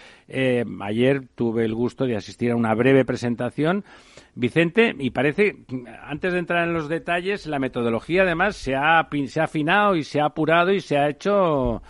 [0.81, 3.83] ayer tuve el gusto de asistir a una breve presentación
[4.35, 5.57] Vicente, y parece,
[6.01, 10.03] antes de entrar en los detalles, la metodología además se ha, se ha afinado y
[10.09, 11.81] se ha apurado y se ha hecho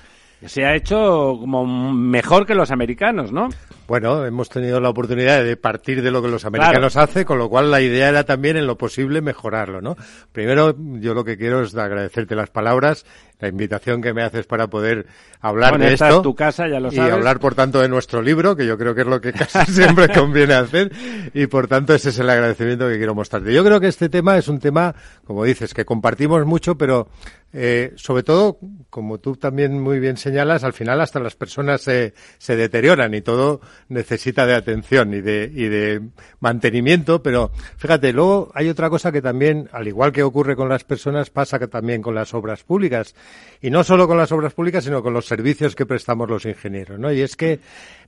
[0.46, 3.50] se ha hecho como mejor que los americanos, ¿no?
[3.88, 7.50] Bueno, hemos tenido la oportunidad de partir de lo que los americanos hacen, con lo
[7.50, 9.96] cual la idea era también en lo posible mejorarlo, ¿no?
[10.32, 13.06] Primero, yo lo que quiero es agradecerte las palabras
[13.40, 15.08] la invitación que me haces para poder
[15.40, 16.22] hablar de esto.
[16.22, 19.02] tu casa, ya lo Y hablar, por tanto, de nuestro libro, que yo creo que
[19.02, 20.92] es lo que casi siempre conviene hacer.
[21.34, 23.54] Y, por tanto, ese es el agradecimiento que quiero mostrarte.
[23.54, 24.94] Yo creo que este tema es un tema,
[25.26, 27.08] como dices, que compartimos mucho, pero
[27.52, 28.60] eh, sobre todo,
[28.92, 33.22] como tú también muy bien señalas, al final hasta las personas se, se deterioran y
[33.22, 36.02] todo necesita de atención y de, y de
[36.42, 40.84] mantenimiento, pero fíjate, luego hay otra cosa que también, al igual que ocurre con las
[40.84, 43.16] personas, pasa que también con las obras públicas
[43.62, 46.98] y no solo con las obras públicas, sino con los servicios que prestamos los ingenieros,
[46.98, 47.12] ¿no?
[47.12, 47.60] Y es que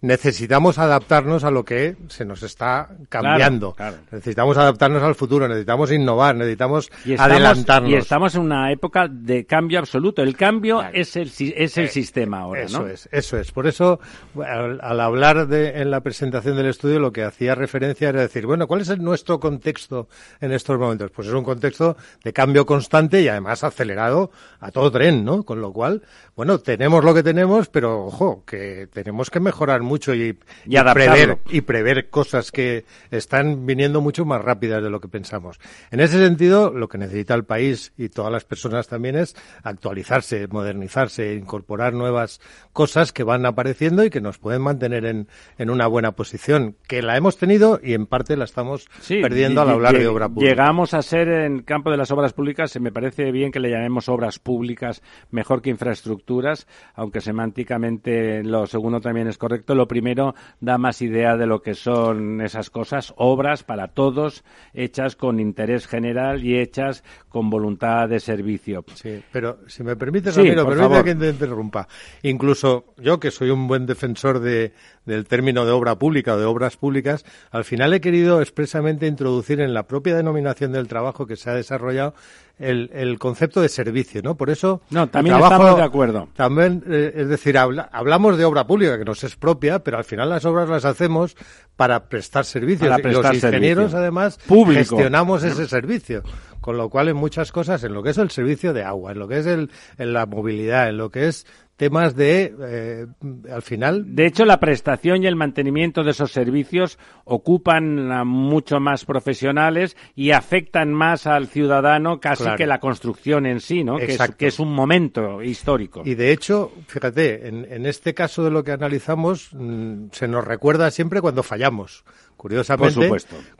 [0.01, 3.75] necesitamos adaptarnos a lo que se nos está cambiando.
[4.11, 7.91] Necesitamos adaptarnos al futuro, necesitamos innovar, necesitamos adelantarnos.
[7.91, 10.21] Y estamos en una época de cambio absoluto.
[10.21, 13.51] El cambio es el, es el eh, sistema ahora, eso es, eso es.
[13.51, 13.99] Por eso,
[14.43, 18.67] al, hablar de, en la presentación del estudio, lo que hacía referencia era decir, bueno,
[18.67, 20.07] ¿cuál es nuestro contexto
[20.39, 21.11] en estos momentos?
[21.11, 24.31] Pues es un contexto de cambio constante y además acelerado
[24.61, 25.43] a todo tren ¿no?
[25.43, 26.01] Con lo cual,
[26.35, 31.39] bueno, tenemos lo que tenemos, pero ojo, que tenemos que mejorar mucho y, y, prever,
[31.49, 35.59] y prever cosas que están viniendo mucho más rápidas de lo que pensamos.
[35.91, 40.47] En ese sentido, lo que necesita el país y todas las personas también es actualizarse,
[40.47, 42.41] modernizarse, incorporar nuevas
[42.73, 47.01] cosas que van apareciendo y que nos pueden mantener en, en una buena posición, que
[47.01, 50.49] la hemos tenido y en parte la estamos perdiendo al hablar de obra pública.
[50.49, 53.69] Llegamos a ser en campo de las obras públicas, se me parece bien que le
[53.69, 59.75] llamemos obras públicas mejor que infraestructuras, aunque semánticamente lo segundo también es correcto.
[59.75, 65.15] Lo primero da más idea de lo que son esas cosas, obras para todos, hechas
[65.15, 68.83] con interés general y hechas con voluntad de servicio.
[68.95, 71.87] Sí, pero si me permite, Ramiro, permite que te interrumpa.
[72.23, 74.73] Incluso yo, que soy un buen defensor de,
[75.05, 79.61] del término de obra pública o de obras públicas, al final he querido expresamente introducir
[79.61, 82.13] en la propia denominación del trabajo que se ha desarrollado
[82.59, 84.35] el, el concepto de servicio, ¿no?
[84.35, 84.81] Por eso...
[84.91, 86.27] No, también estamos de acuerdo.
[86.35, 90.29] También, eh, es decir, hablamos de obra pública, que nos es propia, pero al final
[90.29, 91.35] las obras las hacemos
[91.77, 92.89] para prestar servicios.
[92.89, 94.37] Para prestar y los ingenieros, además,
[94.73, 96.23] gestionamos ese servicio.
[96.61, 99.19] Con lo cual, en muchas cosas, en lo que es el servicio de agua, en
[99.19, 101.45] lo que es el, en la movilidad, en lo que es
[101.81, 103.07] temas de, eh,
[103.51, 104.15] al final.
[104.15, 109.97] De hecho, la prestación y el mantenimiento de esos servicios ocupan a mucho más profesionales
[110.13, 113.97] y afectan más al ciudadano casi que la construcción en sí, ¿no?
[113.97, 116.03] Que es, que es, un momento histórico.
[116.05, 120.45] Y de hecho, fíjate, en, en este caso de lo que analizamos, mm, se nos
[120.45, 122.03] recuerda siempre cuando fallamos.
[122.41, 123.07] Curiosamente,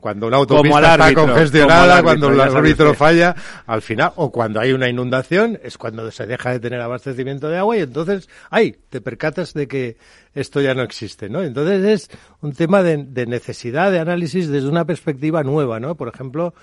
[0.00, 3.32] cuando una autopista está congestionada, cuando el árbitro falla,
[3.64, 7.58] al final, o cuando hay una inundación, es cuando se deja de tener abastecimiento de
[7.58, 9.98] agua y entonces, ay, te percatas de que
[10.34, 11.42] esto ya no existe, ¿no?
[11.42, 15.94] Entonces es un tema de, necesidad de análisis desde una perspectiva nueva, ¿no?
[15.94, 16.54] Por ejemplo,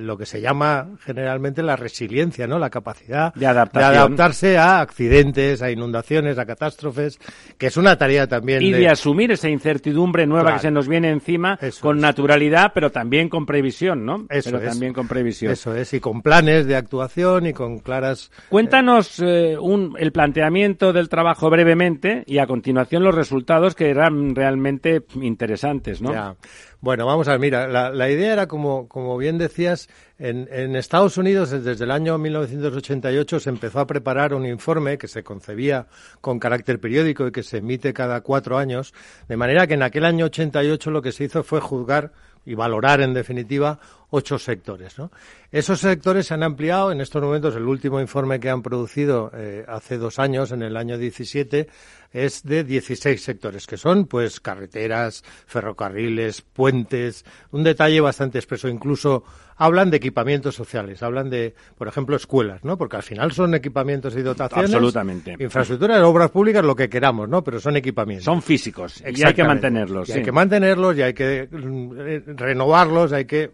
[0.00, 2.58] lo que se llama generalmente la resiliencia, ¿no?
[2.58, 7.18] La capacidad de, adaptarse a accidentes, a inundaciones, a catástrofes,
[7.58, 11.10] que es una tarea también y de, asumir esa incertidumbre nueva que se nos viene
[11.10, 14.26] encima con naturalidad, pero también con previsión, ¿no?
[14.30, 15.52] Eso pero también con previsión.
[15.52, 18.30] Eso es y con planes de actuación y con claras.
[18.48, 24.34] Cuéntanos eh, un, el planteamiento del trabajo brevemente y a continuación los resultados que eran
[24.34, 26.36] realmente interesantes, ¿no?
[26.80, 31.50] Bueno, vamos a ver, mira, la, idea era, como, como bien decías, en, Estados Unidos
[31.50, 35.86] desde el año 1988 se empezó a preparar un informe que se concebía
[36.20, 38.92] con carácter periódico y que se emite cada cuatro años,
[39.28, 42.12] de manera que en aquel año 88 lo que se hizo fue juzgar
[42.46, 43.78] y valorar, en definitiva,
[44.10, 44.98] ocho sectores.
[44.98, 45.10] ¿no?
[45.50, 46.92] Esos sectores se han ampliado.
[46.92, 50.76] En estos momentos, el último informe que han producido eh, hace dos años, en el
[50.76, 51.68] año 17,
[52.12, 56.40] es de 16 sectores, que son pues carreteras, ferrocarriles,
[56.72, 58.68] un detalle bastante expreso.
[58.68, 59.24] Incluso
[59.56, 62.76] hablan de equipamientos sociales, hablan de, por ejemplo, escuelas, ¿no?
[62.76, 64.72] Porque al final son equipamientos y dotaciones.
[64.72, 65.36] Absolutamente.
[65.38, 67.42] Infraestructuras, obras públicas, lo que queramos, ¿no?
[67.42, 68.24] Pero son equipamientos.
[68.24, 70.08] Son físicos y hay que mantenerlos.
[70.08, 73.50] Y Hay que mantenerlos y hay que mm, renovarlos, hay que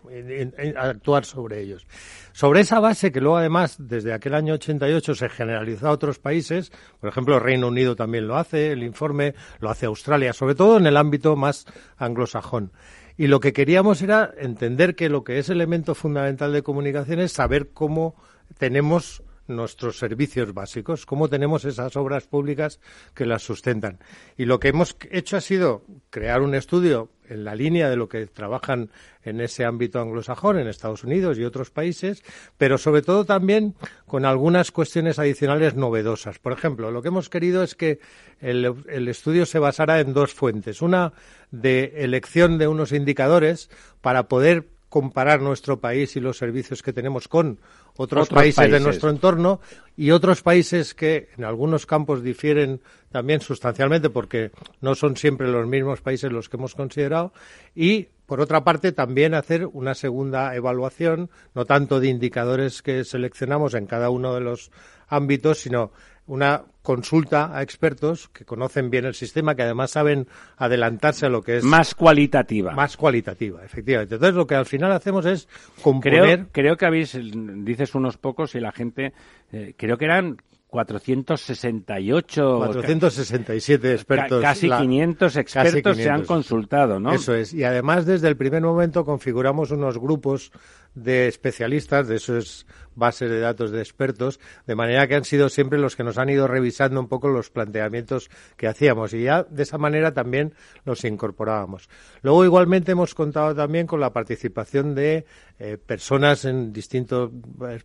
[0.76, 1.86] actuar sobre ellos.
[2.32, 6.72] Sobre esa base, que luego además desde aquel año 88 se generalizó a otros países,
[6.98, 10.86] por ejemplo Reino Unido también lo hace, el informe lo hace Australia, sobre todo en
[10.86, 11.66] el ámbito más
[11.98, 12.72] anglosajón.
[13.16, 17.32] Y lo que queríamos era entender que lo que es elemento fundamental de comunicación es
[17.32, 18.14] saber cómo
[18.58, 22.80] tenemos nuestros servicios básicos, cómo tenemos esas obras públicas
[23.14, 23.98] que las sustentan.
[24.36, 28.08] Y lo que hemos hecho ha sido crear un estudio en la línea de lo
[28.08, 28.90] que trabajan
[29.24, 32.22] en ese ámbito anglosajón, en Estados Unidos y otros países,
[32.58, 33.74] pero sobre todo también
[34.06, 36.38] con algunas cuestiones adicionales novedosas.
[36.38, 38.00] Por ejemplo, lo que hemos querido es que
[38.40, 40.82] el, el estudio se basara en dos fuentes.
[40.82, 41.12] Una
[41.50, 47.26] de elección de unos indicadores para poder comparar nuestro país y los servicios que tenemos
[47.26, 47.58] con
[47.96, 49.58] otros, países, de nuestro entorno
[49.96, 54.50] y otros países que en algunos campos difieren también sustancialmente porque
[54.82, 57.32] no son siempre los mismos países los que hemos considerado
[57.74, 63.72] y por otra parte también hacer una segunda evaluación no tanto de indicadores que seleccionamos
[63.72, 64.70] en cada uno de los
[65.12, 65.92] ámbitos sino
[66.26, 71.42] una consulta a expertos que conocen bien el sistema, que además saben adelantarse a lo
[71.42, 71.64] que es...
[71.64, 72.72] Más cualitativa.
[72.72, 74.14] Más cualitativa, efectivamente.
[74.16, 75.48] Entonces, lo que al final hacemos es
[75.82, 76.22] componer...
[76.22, 77.18] Creo, creo que habéis,
[77.64, 79.12] dices unos pocos y la gente,
[79.52, 80.38] eh, creo que eran
[80.72, 82.56] 468.
[82.56, 84.40] 467 expertos.
[84.40, 87.12] casi 500 expertos se han consultado, ¿no?
[87.12, 87.52] Eso es.
[87.52, 90.50] Y además, desde el primer momento configuramos unos grupos
[90.94, 95.78] de especialistas, de esos bases de datos de expertos, de manera que han sido siempre
[95.78, 99.62] los que nos han ido revisando un poco los planteamientos que hacíamos y ya de
[99.62, 101.88] esa manera también los incorporábamos.
[102.22, 105.24] Luego igualmente hemos contado también con la participación de
[105.58, 107.30] eh, personas en distintas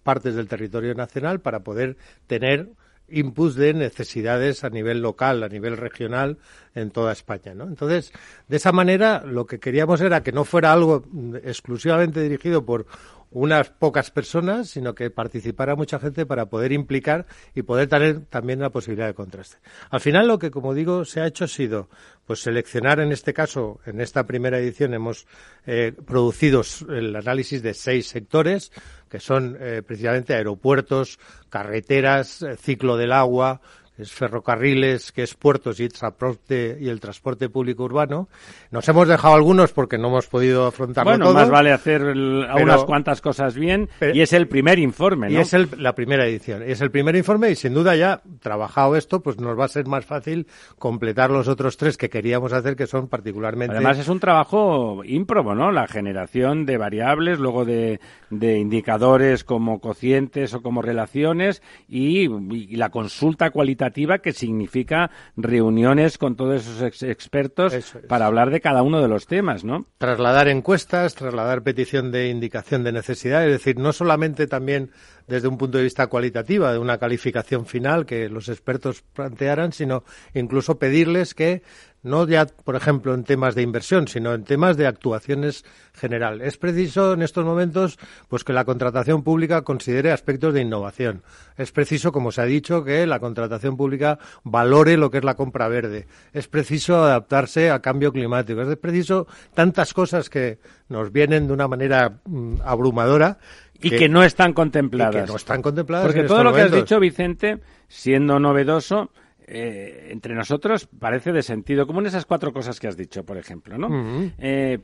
[0.04, 2.70] partes del territorio nacional para poder tener
[3.10, 6.38] inputs de necesidades a nivel local, a nivel regional,
[6.76, 7.66] en toda España, ¿no?
[7.66, 8.12] Entonces,
[8.48, 11.04] de esa manera, lo que queríamos era que no fuera algo
[11.44, 12.86] exclusivamente dirigido por
[13.30, 18.60] unas pocas personas, sino que participara mucha gente para poder implicar y poder tener también
[18.60, 19.58] la posibilidad de contraste.
[19.90, 21.90] Al final, lo que, como digo, se ha hecho ha sido
[22.26, 25.28] pues seleccionar en este caso, en esta primera edición hemos
[25.66, 28.72] eh, producido el análisis de seis sectores,
[29.10, 33.62] que son eh, precisamente aeropuertos, carreteras, eh, ciclo del agua,
[33.98, 38.30] es ferrocarriles, que es puertos y, transporte, y el transporte público urbano.
[38.70, 43.22] Nos hemos dejado algunos porque no hemos podido afrontarlo bueno, más vale hacer unas cuantas
[43.22, 45.34] cosas bien y es el primer informe, ¿no?
[45.34, 46.62] Y es la primera edición.
[46.62, 49.88] Es el primer informe y sin duda ya trabajado esto, pues nos va a ser
[49.88, 53.76] más fácil completar los otros tres que queríamos hacer que son particularmente...
[53.76, 55.72] Además es un trabajo ímprobo, ¿no?
[55.72, 62.76] La generación de variables, luego de, de indicadores como cocientes o como relaciones y, y
[62.76, 63.87] la consulta cualitativa
[64.22, 67.74] que significa reuniones con todos esos expertos
[68.08, 69.86] para hablar de cada uno de los temas, ¿no?
[69.98, 74.92] Trasladar encuestas, trasladar petición de indicación de necesidad, es decir, no solamente también
[75.28, 80.04] desde un punto de vista cualitativo, de una calificación final que los expertos plantearan, sino
[80.34, 81.64] incluso pedirles que
[82.08, 86.42] no ya, por ejemplo, en temas de inversión, sino en temas de actuaciones general.
[86.42, 91.24] Es preciso en estos momentos pues que la contratación pública considere aspectos de innovación.
[91.58, 95.36] Es preciso, como se ha dicho, que la contratación pública valore lo que es la
[95.36, 96.08] compra verde.
[96.34, 98.62] Es preciso adaptarse a cambio climático.
[98.62, 103.40] Es preciso tantas cosas que nos vienen de una manera mm, abrumadora
[103.82, 105.16] y que, no están contempladas.
[105.16, 106.08] que no están contempladas.
[106.08, 109.12] Porque todo lo que has dicho, Vicente, siendo novedoso,
[109.48, 113.78] eh, entre nosotros parece de sentido común esas cuatro cosas que has dicho, por ejemplo,
[113.78, 113.90] ¿no?
[114.38, 114.80] Eh,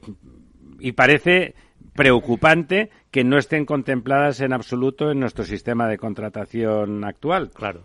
[0.80, 1.54] y parece
[1.94, 7.52] preocupante que no estén contempladas en absoluto en nuestro sistema de contratación actual.
[7.54, 7.84] Claro.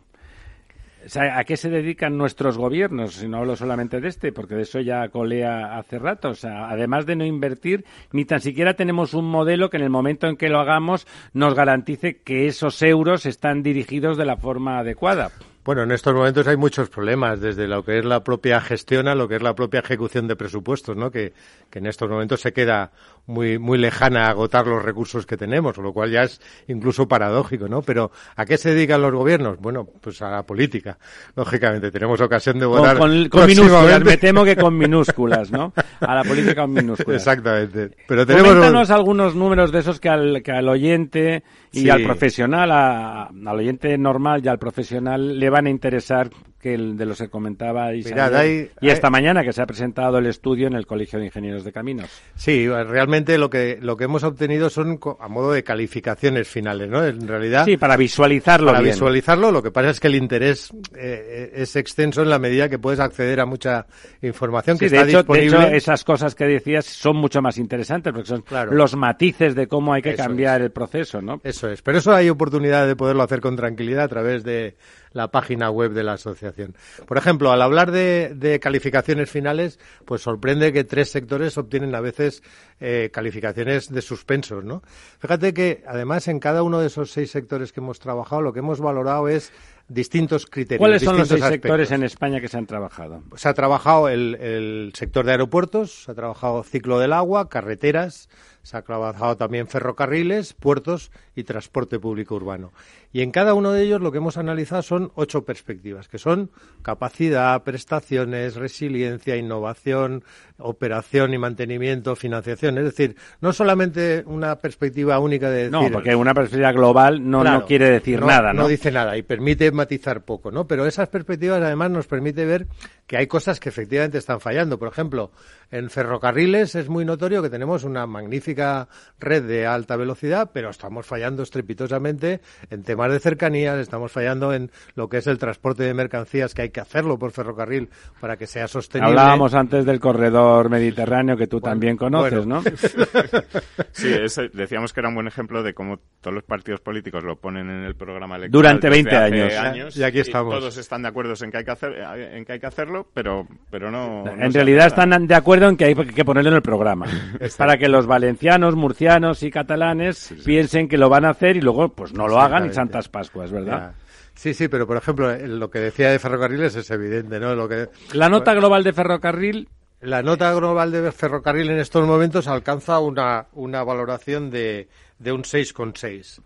[1.17, 3.25] ¿A qué se dedican nuestros gobiernos?
[3.25, 6.31] No hablo solamente de este, porque de eso ya colea hace rato.
[6.31, 9.91] O sea, además de no invertir, ni tan siquiera tenemos un modelo que en el
[9.91, 14.81] momento en que lo hagamos nos garantice que esos euros están dirigidos de la forma
[14.81, 15.31] adecuada.
[15.69, 19.15] Bueno, en estos momentos hay muchos problemas, desde lo que es la propia gestión a
[19.15, 21.11] lo que es la propia ejecución de presupuestos, ¿no?
[21.11, 21.35] Que,
[21.69, 22.91] que en estos momentos se queda
[23.29, 27.69] muy, muy lejana a agotar los recursos que tenemos, lo cual ya es incluso paradójico,
[27.69, 27.83] ¿no?
[27.83, 29.59] Pero ¿a qué se dedican los gobiernos?
[29.61, 30.99] Bueno, pues a la política,
[31.37, 31.91] lógicamente.
[31.91, 32.97] Tenemos ocasión de votar.
[32.97, 35.75] Con, con, minúsculas, me temo que con minúsculas, ¿no?
[36.01, 37.21] A la política con minúsculas.
[37.21, 37.91] Exactamente.
[38.09, 38.49] Pero tenemos.
[38.49, 43.97] Coméntanos algunos números de esos que al, que al oyente y al profesional, al oyente
[43.99, 48.71] normal y al profesional le van a interesar que el de los que comentaba Isabel,
[48.81, 51.73] y esta mañana que se ha presentado el estudio en el Colegio de Ingenieros de
[51.73, 52.11] Caminos.
[52.35, 57.05] Sí, realmente lo que lo que hemos obtenido son a modo de calificaciones finales, ¿no?
[57.05, 57.65] En realidad.
[57.65, 58.73] Sí, para visualizarlo.
[58.73, 62.69] Para visualizarlo, lo que pasa es que el interés eh, es extenso en la medida
[62.69, 63.87] que puedes acceder a mucha
[64.23, 65.59] información que está hecho, disponible.
[65.59, 69.69] De hecho, esas cosas que decías son mucho más interesantes porque son los matices de
[69.69, 71.41] cómo hay que cambiar el proceso, ¿no?
[71.45, 71.83] Eso es.
[71.83, 74.77] Pero eso hay oportunidad de poderlo hacer con tranquilidad a través de
[75.13, 76.75] la página web de la asociación.
[77.07, 82.43] Por ejemplo, al hablar de, calificaciones finales, pues sorprende que tres sectores obtienen a veces
[82.81, 84.83] eh, calificaciones de suspensos, ¿no?
[85.19, 88.61] Fíjate que además en cada uno de esos seis sectores que hemos trabajado, lo que
[88.61, 89.53] hemos valorado es
[89.89, 90.81] distintos criterios.
[90.81, 93.23] ¿Cuáles son los seis sectores en España que se han trabajado?
[93.37, 98.29] Se ha trabajado el, el sector de aeropuertos, se ha trabajado ciclo del agua, carreteras,
[98.63, 102.73] se ha trabajado también ferrocarriles, puertos y transporte público urbano.
[103.13, 106.51] Y en cada uno de ellos lo que hemos analizado son ocho perspectivas, que son
[106.83, 110.25] capacidad, prestaciones, resiliencia, innovación,
[110.59, 112.77] operación y mantenimiento, financiación.
[112.79, 115.73] Es decir, no solamente una perspectiva única de decir...
[115.73, 118.63] No, porque una perspectiva global no, no quiere decir nada, ¿no?
[118.63, 120.67] No dice nada y permite matizar poco, ¿no?
[120.67, 122.67] Pero esas perspectivas además nos permite ver
[123.07, 124.79] que hay cosas que efectivamente están fallando.
[124.79, 125.31] Por ejemplo,
[125.71, 128.89] en ferrocarriles es muy notorio que tenemos una magnífica
[129.19, 132.41] red de alta velocidad, pero estamos fallando estrepitosamente
[132.71, 136.63] en temas de cercanías, estamos fallando en lo que es el transporte de mercancías, que
[136.63, 137.91] hay que hacerlo por ferrocarril
[138.21, 139.11] para que sea sostenible.
[139.11, 142.63] Hablábamos antes del corredor mediterráneo que tú también conoces, ¿no?
[143.93, 144.09] sí,
[144.53, 147.85] decíamos que era un buen ejemplo de cómo todos los partidos políticos lo ponen en
[147.85, 149.97] el programa electoral durante 20 años.
[149.97, 150.55] Y aquí estamos.
[150.55, 151.93] todos están de acuerdo en que hay que hacer,
[152.33, 154.25] en que hay que hacerlo, pero pero no.
[154.27, 157.07] En realidad están de acuerdo en que hay que ponerlo en el programa
[157.57, 161.89] para que los valencianos, murcianos y catalanes piensen que lo van a hacer y luego
[161.89, 163.95] pues no lo hagan y Santas Pascuas, ¿verdad?
[164.35, 167.57] Sí, sí, pero por ejemplo, lo que decía de ferrocarriles es evidente, ¿no?
[167.57, 169.69] Lo que La nota global de ferrocarril
[170.01, 174.89] la nota global de ferrocarril en estos momentos alcanza una, una valoración de,
[175.19, 176.41] de un 6,6.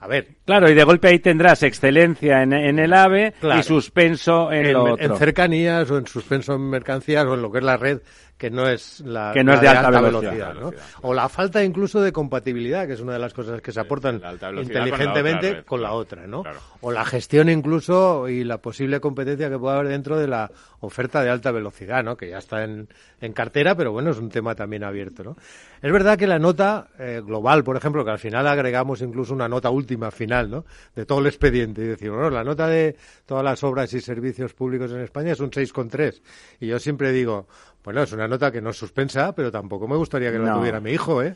[0.00, 0.28] A ver.
[0.44, 4.94] Claro, y de golpe ahí tendrás excelencia en, en el AVE y suspenso en, lo
[4.94, 5.04] otro.
[5.04, 8.00] En cercanías o en suspenso en mercancías o en lo que es la red
[8.40, 10.72] que no es la que no es de, alta, velocidad, ¿no?
[11.02, 14.22] o la falta incluso de compatibilidad que es una de las cosas que se aportan
[14.56, 16.42] inteligentemente con la otra, ¿no?
[16.80, 21.22] O la gestión incluso y la posible competencia que pueda haber dentro de la oferta
[21.22, 22.16] de alta velocidad, ¿no?
[22.16, 22.88] Que ya está en,
[23.20, 25.36] en cartera, pero bueno, es un tema también abierto, ¿no?
[25.82, 29.48] Es verdad que la nota eh, global, por ejemplo, que al final agregamos incluso una
[29.48, 30.64] nota última final, ¿no?
[30.94, 34.52] De todo el expediente y decir, bueno, la nota de todas las obras y servicios
[34.54, 36.20] públicos en España es un 6,3.
[36.60, 37.48] Y yo siempre digo,
[37.82, 40.80] bueno, es una nota que no es suspensa, pero tampoco me gustaría que la tuviera
[40.80, 41.34] mi hijo, ¿eh?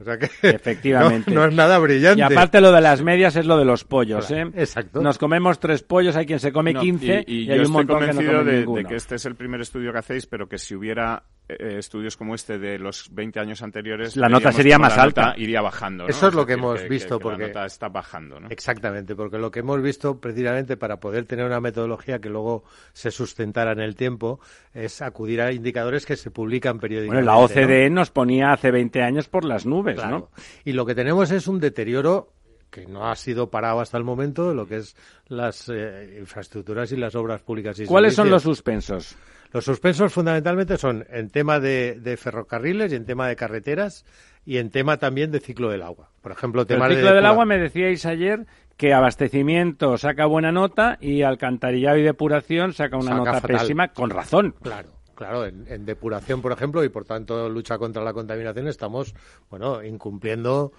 [0.00, 1.30] O sea que Efectivamente.
[1.30, 2.20] No, es nada brillante.
[2.20, 4.50] Y aparte lo de las medias es lo de los pollos, ¿eh?
[4.54, 5.02] Exacto.
[5.02, 8.14] Nos comemos tres pollos, hay quien se come 15 y, hay un montón que no
[8.14, 11.24] come de, de que este es el primer estudio que hacéis, pero que si hubiera
[11.48, 15.34] eh, estudios como este de los 20 años anteriores, la nota sería más alta.
[15.36, 16.04] iría bajando.
[16.04, 16.10] ¿no?
[16.10, 17.18] Eso es lo que hemos visto.
[17.18, 18.40] porque la nota está bajando.
[18.40, 18.48] ¿no?
[18.48, 23.10] Exactamente, porque lo que hemos visto precisamente para poder tener una metodología que luego se
[23.10, 24.40] sustentara en el tiempo
[24.72, 27.24] es acudir a indicadores que se publican periódicamente.
[27.24, 30.30] Bueno, la OCDE nos ponía hace 20 años por las nubes, ¿no?
[30.64, 32.32] Y lo que tenemos es un deterioro
[32.72, 34.96] que no ha sido parado hasta el momento de lo que es
[35.28, 39.14] las eh, infraestructuras y las obras públicas y ¿Cuáles son los suspensos?
[39.52, 44.04] Los suspensos fundamentalmente son en tema de, de, ferrocarriles y en tema de carreteras
[44.46, 46.10] y en tema también de ciclo del agua.
[46.22, 48.46] Por ejemplo, tema El ciclo de del agua me decíais ayer
[48.76, 53.58] que abastecimiento saca buena nota y alcantarillado y depuración saca una Saca nota fatal.
[53.58, 54.54] pésima con razón.
[54.62, 59.14] Claro, claro, en, en depuración, por ejemplo, y por tanto lucha contra la contaminación, estamos,
[59.50, 60.72] bueno, incumpliendo,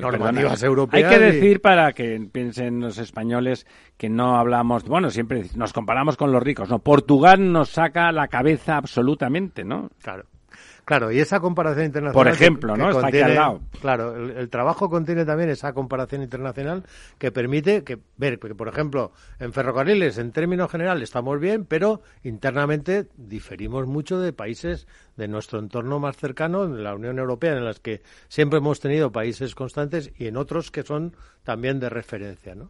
[0.00, 1.10] normativas europeas.
[1.12, 3.66] Hay que y- decir para que piensen los españoles
[3.96, 8.28] que no hablamos, bueno, siempre nos comparamos con los ricos, no, Portugal nos saca la
[8.28, 9.90] cabeza absolutamente, ¿no?
[10.02, 10.24] Claro.
[10.86, 12.14] Claro, y esa comparación internacional.
[12.14, 12.90] Por ejemplo, que ¿no?
[12.90, 13.60] Está aquí al lado.
[13.80, 16.84] Claro, el, el trabajo contiene también esa comparación internacional
[17.18, 19.10] que permite que, ver, que, por ejemplo,
[19.40, 25.58] en ferrocarriles, en términos generales, estamos bien, pero internamente diferimos mucho de países de nuestro
[25.58, 30.12] entorno más cercano, en la Unión Europea, en las que siempre hemos tenido países constantes
[30.16, 32.66] y en otros que son también de referencia, ¿no?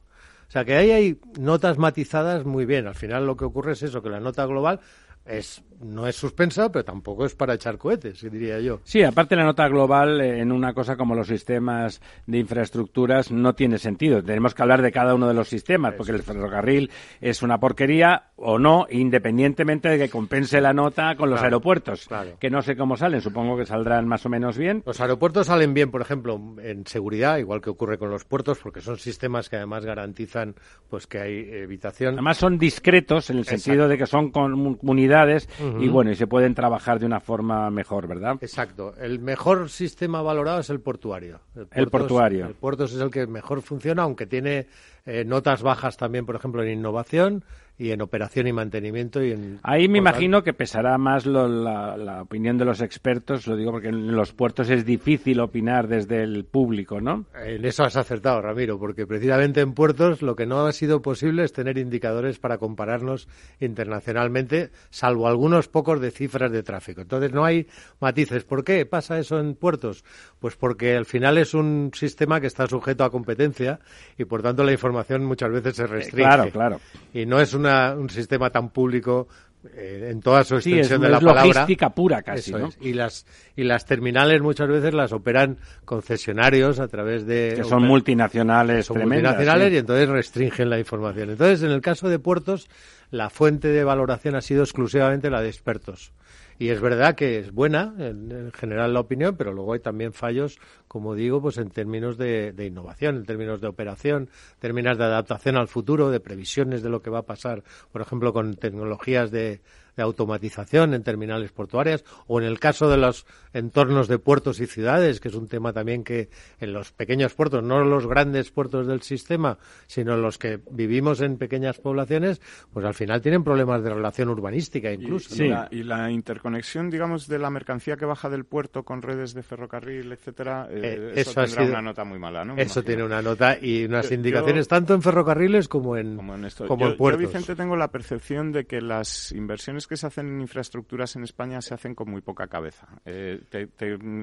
[0.49, 2.87] O sea que ahí hay notas matizadas muy bien.
[2.87, 4.81] Al final lo que ocurre es eso, que la nota global
[5.27, 8.81] es no es suspensa, pero tampoco es para echar cohetes, diría yo.
[8.85, 13.55] Sí, aparte la nota global eh, en una cosa como los sistemas de infraestructuras no
[13.55, 14.23] tiene sentido.
[14.23, 18.31] Tenemos que hablar de cada uno de los sistemas, porque el ferrocarril es una porquería
[18.37, 22.37] o no, independientemente de que compense la nota con los Claro, aeropuertos, claro.
[22.39, 24.83] que no sé cómo salen, supongo que saldrán más o menos bien.
[24.87, 28.81] Los aeropuertos salen bien, por ejemplo, en seguridad, igual que ocurre con los puertos, porque
[28.81, 30.55] son sistemas que además garantizan
[30.91, 32.15] pues que hay evitación.
[32.15, 35.49] Además son discretos en el sentido de que son comu- comunidades
[35.81, 38.37] Y bueno, y se pueden trabajar de una forma mejor, ¿verdad?
[38.41, 38.95] Exacto.
[38.99, 41.41] El mejor sistema valorado es el portuario.
[41.73, 42.47] El portuario.
[42.47, 44.67] El puertos es el que mejor funciona, aunque tiene
[45.05, 47.45] eh, notas bajas también, por ejemplo, en innovación
[47.79, 49.23] y en operación y mantenimiento.
[49.23, 53.47] Y en, Ahí me imagino que pesará más lo- la, la opinión de los expertos,
[53.47, 57.27] lo digo porque en los puertos es difícil opinar desde el público, ¿no?
[57.45, 61.45] En eso has acertado, Ramiro, porque precisamente en puertos lo que no ha sido posible
[61.45, 63.29] es tener indicadores para compararnos
[63.61, 67.03] internacionalmente, salvo algunos pocos de cifras de tráfico.
[67.03, 67.67] Entonces no hay
[68.01, 68.45] matices.
[68.45, 70.05] ¿Por qué pasa eso en puertos?
[70.41, 73.81] Pues porque al final es un sistema que está sujeto a competencia
[74.17, 76.27] y por tanto la información muchas veces se restringe.
[76.27, 76.81] claro, claro.
[77.13, 77.66] Y no es una-
[77.97, 79.29] un sistema tan público
[79.75, 81.45] eh, en toda su Sí, extensión es- de la es palabra.
[81.47, 82.71] logística pura casi, ¿no?
[82.81, 87.83] Y las y las terminales muchas veces las operan concesionarios a través de Que son
[87.85, 89.33] multinacionales son tremendas.
[89.35, 89.75] multinacionales sí.
[89.75, 91.31] y entonces restringen la información.
[91.31, 92.69] Entonces, en el caso de puertos,
[93.11, 96.13] la fuente de valoración ha sido exclusivamente la de expertos.
[96.59, 100.13] Y es verdad que es buena, en, en general, la opinión, pero luego hay también
[100.15, 100.59] fallos,
[100.97, 105.05] como digo, pues en términos de, de innovación, en términos de operación, en términos de
[105.05, 109.31] adaptación al futuro, de previsiones de lo que va a pasar, por ejemplo, con tecnologías
[109.31, 109.61] de,
[109.97, 114.67] de automatización en terminales portuarias, o en el caso de los entornos de puertos y
[114.67, 116.29] ciudades, que es un tema también que
[116.61, 121.39] en los pequeños puertos, no los grandes puertos del sistema, sino los que vivimos en
[121.39, 122.41] pequeñas poblaciones,
[122.73, 125.35] pues al final tienen problemas de relación urbanística incluso.
[125.35, 125.55] Y, ¿no?
[125.55, 129.43] la, y la interconexión, digamos, de la mercancía que baja del puerto con redes de
[129.43, 132.55] ferrocarril, etcétera, eh, Eh, eso, eso ha tendrá sido- una nota muy mala, ¿no?
[132.55, 132.85] Me Eso imagino.
[132.87, 136.45] tiene una nota y unas Yo- indicaciones yo- tanto en ferrocarriles como en, como en
[136.45, 136.67] esto.
[136.67, 137.23] como yo, en puertos.
[137.23, 141.25] yo, Vicente, tengo la percepción de que las inversiones que se hacen en infraestructuras en
[141.25, 142.87] España se hacen con muy poca cabeza.
[143.05, 143.69] Eh, te,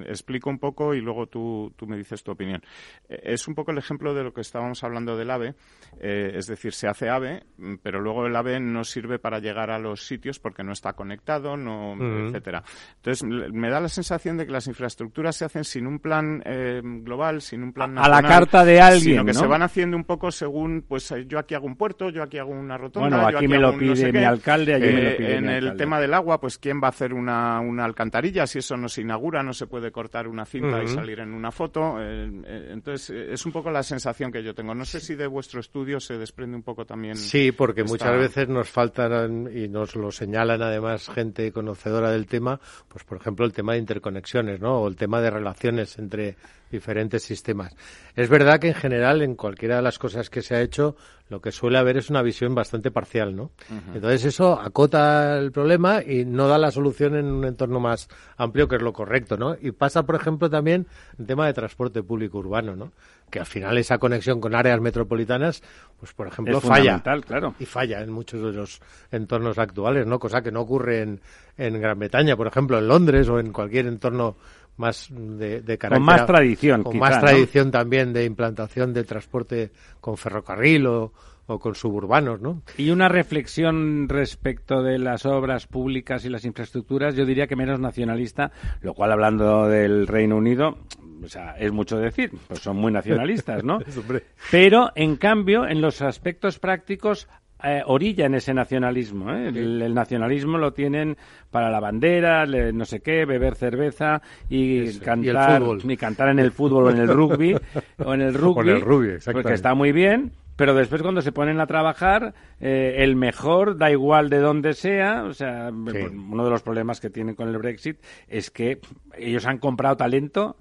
[0.09, 2.61] explico un poco y luego tú, tú me dices tu opinión.
[3.09, 5.55] Eh, es un poco el ejemplo de lo que estábamos hablando del AVE,
[5.99, 7.43] eh, es decir, se hace AVE,
[7.81, 11.57] pero luego el AVE no sirve para llegar a los sitios porque no está conectado,
[11.57, 11.95] no,
[12.27, 12.63] etcétera.
[12.97, 17.41] Entonces, me da la sensación de que las infraestructuras se hacen sin un plan global,
[17.41, 18.19] sin un plan nacional.
[18.19, 21.39] A la carta de alguien, Sino que se van haciendo un poco según, pues yo
[21.39, 24.23] aquí hago un puerto, yo aquí hago una rotonda, bueno, aquí, me lo pide mi
[24.23, 27.13] alcalde, allí me lo pide En el tema del agua, pues quién va a hacer
[27.13, 30.87] una, una alcantarilla, si eso no se inaugura, no se puede cortar una cinta y
[30.87, 31.97] salir en una foto.
[31.99, 34.73] Eh, eh, entonces, eh, es un poco la sensación que yo tengo.
[34.75, 37.15] No sé si de vuestro estudio se desprende un poco también.
[37.15, 42.59] Sí, porque muchas veces nos faltan, y nos lo señalan además gente conocedora del tema,
[42.87, 44.81] pues por ejemplo el tema de interconexiones, ¿no?
[44.81, 46.32] O el tema de relaciones entre
[46.73, 47.75] diferentes sistemas.
[48.15, 50.95] Es verdad que en general en cualquiera de las cosas que se ha hecho
[51.29, 53.51] lo que suele haber es una visión bastante parcial, ¿no?
[53.95, 58.07] Entonces eso acota el problema y no da la solución en un entorno más
[58.37, 59.55] amplio que es lo correcto, ¿no?
[59.59, 60.85] Y pasa, por ejemplo, también
[61.17, 62.91] el tema de transporte público urbano, ¿no?
[63.31, 65.63] Que al final esa conexión con áreas metropolitanas,
[65.99, 67.01] pues por ejemplo, falla.
[67.25, 67.55] Claro.
[67.59, 68.79] Y falla en muchos de los
[69.09, 70.19] entornos actuales, ¿no?
[70.19, 71.21] Cosa que no ocurre en,
[71.57, 74.35] en Gran Bretaña, por ejemplo, en Londres o en cualquier entorno
[74.77, 75.99] más de, de carácter.
[75.99, 81.13] Con más tradición, Con más tradición también de implantación de transporte con ferrocarril o,
[81.47, 82.61] o con suburbanos, ¿no?
[82.77, 87.79] Y una reflexión respecto de las obras públicas y las infraestructuras, yo diría que menos
[87.79, 88.51] nacionalista,
[88.81, 90.77] lo cual hablando del Reino Unido,
[91.23, 93.79] o sea, es mucho decir, pues son muy nacionalistas, ¿no?
[94.51, 97.27] Pero, en cambio, en los aspectos prácticos
[97.63, 99.31] eh, orilla en ese nacionalismo.
[99.31, 99.47] ¿eh?
[99.47, 101.17] El, nacionalismo lo tienen
[101.49, 106.85] para la bandera, no sé qué, beber cerveza y cantar y, cantar en el fútbol
[106.85, 107.55] o en el rugby
[108.03, 110.33] o en el rugby, el rugby porque está muy bien.
[110.55, 115.23] Pero después cuando se ponen a trabajar, eh, el mejor da igual de dónde sea.
[115.23, 117.97] O sea, uno de los problemas que tienen con el Brexit
[118.27, 118.79] es que
[119.17, 120.57] ellos han comprado talento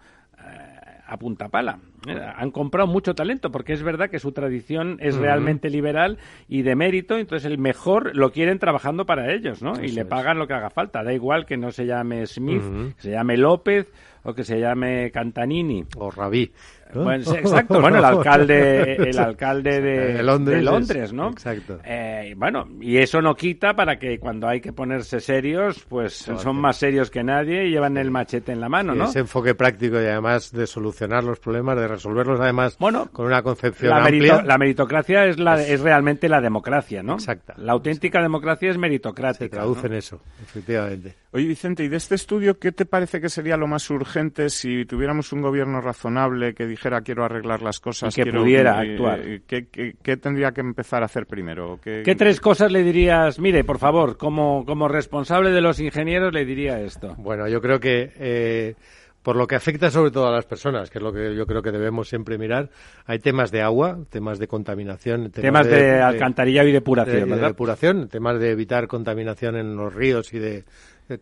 [1.07, 1.79] a punta pala.
[2.07, 6.63] Eh, han comprado mucho talento porque es verdad que su tradición es realmente liberal y
[6.63, 9.73] de mérito, entonces el mejor lo quieren trabajando para ellos, ¿no?
[9.83, 11.03] y le pagan lo que haga falta.
[11.03, 12.63] Da igual que no se llame Smith,
[12.99, 13.89] se llame López
[14.25, 15.85] o que se llame Cantanini.
[15.97, 16.53] O Rabí.
[16.95, 17.81] Bueno, exacto.
[17.81, 21.31] Bueno, el alcalde, el alcalde de, Londres, ¿no?
[21.31, 21.79] Exacto.
[21.85, 26.57] Eh, bueno, y eso no quita para que cuando hay que ponerse serios, pues son
[26.57, 29.05] más serios que nadie y llevan el machete en la mano, ¿no?
[29.05, 33.43] Ese enfoque práctico y además de solucionar los problemas, de resolverlos además bueno, con una
[33.43, 34.43] concepción la amplia.
[34.43, 37.15] la meritocracia es, la, es realmente la democracia, ¿no?
[37.15, 37.55] Exacta.
[37.57, 39.45] La auténtica democracia es meritocrática.
[39.45, 41.15] Se traduce en eso, efectivamente.
[41.33, 44.85] Oye, Vicente, y de este estudio, ¿qué te parece que sería lo más urgente si
[44.85, 48.17] tuviéramos un gobierno razonable que dijera quiero arreglar las cosas?
[48.17, 49.21] Y que pudiera actuar.
[49.47, 51.79] ¿qué, tendría que empezar a hacer primero?
[51.83, 53.39] ¿Qué, tres cosas le dirías?
[53.39, 57.15] Mire, por favor, como, como responsable de los ingenieros le diría esto.
[57.17, 58.13] Bueno, yo creo que...
[58.17, 58.75] Eh,
[59.23, 61.63] por lo que afecta sobre todo a las personas, que es lo que yo creo
[61.63, 62.71] que debemos siempre mirar,
[63.07, 68.39] hay temas de agua, temas de contaminación, temas, de, alcantarillado y depuración, de, depuración, temas
[68.41, 70.65] de evitar contaminación en los ríos y de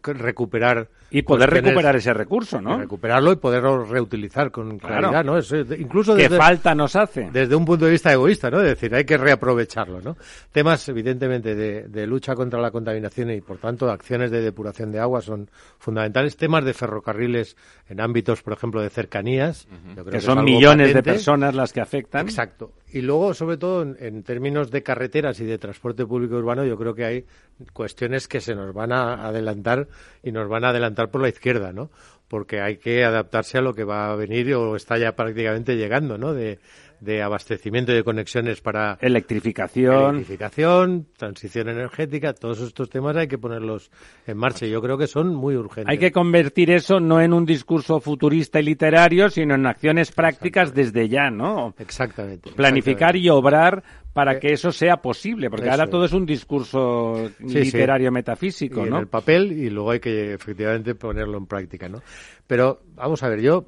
[0.03, 2.79] recuperar y poder recuperar ese recurso, ¿no?
[2.79, 5.39] Recuperarlo y poderlo reutilizar con claridad, ¿no?
[5.77, 7.31] incluso desde, ¿Qué falta nos hace?
[7.33, 8.61] Desde un punto de vista egoísta, ¿no?
[8.61, 10.17] Es decir, hay que reaprovecharlo, ¿no?
[10.53, 15.21] Temas, evidentemente, de, lucha contra la contaminación y, por tanto, acciones de depuración de agua
[15.21, 16.37] son fundamentales.
[16.37, 17.57] Temas de ferrocarriles
[17.89, 19.69] en ámbitos, por ejemplo, de cercanías.
[20.11, 22.27] que, son millones de personas las que afectan.
[22.27, 22.73] Exacto.
[22.93, 26.95] Y luego, sobre todo, en, términos de carreteras y de transporte público urbano, yo creo
[26.95, 27.25] que hay
[27.73, 29.89] cuestiones que se nos van a adelantar
[30.23, 31.91] y nos van a adelantar por la izquierda, ¿no?
[32.29, 36.19] Porque hay que adaptarse a lo que va a venir o está ya prácticamente llegando,
[36.19, 36.35] ¿no?
[36.35, 36.59] De,
[37.01, 43.39] de abastecimiento y de conexiones para electrificación, electrificación, transición energética, todos estos temas hay que
[43.39, 43.91] ponerlos
[44.27, 44.67] en marcha.
[44.67, 45.91] y Yo creo que son muy urgentes.
[45.91, 50.75] Hay que convertir eso no en un discurso futurista y literario, sino en acciones prácticas
[50.75, 51.75] desde ya, ¿no?
[51.79, 52.51] Exactamente.
[52.53, 53.83] Planificar y obrar
[54.13, 58.97] para que eso sea posible, porque ahora todo es un discurso literario metafísico, y ¿no?
[58.97, 62.03] En el papel y luego hay que efectivamente ponerlo en práctica, ¿no?
[62.47, 63.67] Pero vamos a ver, yo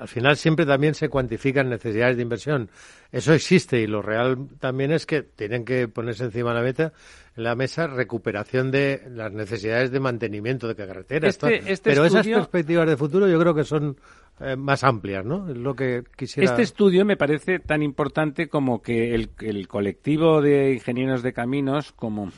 [0.00, 2.70] al final siempre también se cuantifican necesidades de inversión.
[3.12, 6.92] Eso existe y lo real también es que tienen que ponerse encima de la meta
[7.36, 11.34] en la mesa recuperación de las necesidades de mantenimiento de carreteras.
[11.34, 13.98] Este, este Pero esas perspectivas de futuro yo creo que son
[14.40, 15.50] eh, más amplias, ¿no?
[15.50, 16.50] Es lo que quisiera.
[16.50, 21.92] Este estudio me parece tan importante como que el, el colectivo de ingenieros de caminos,
[21.92, 22.30] como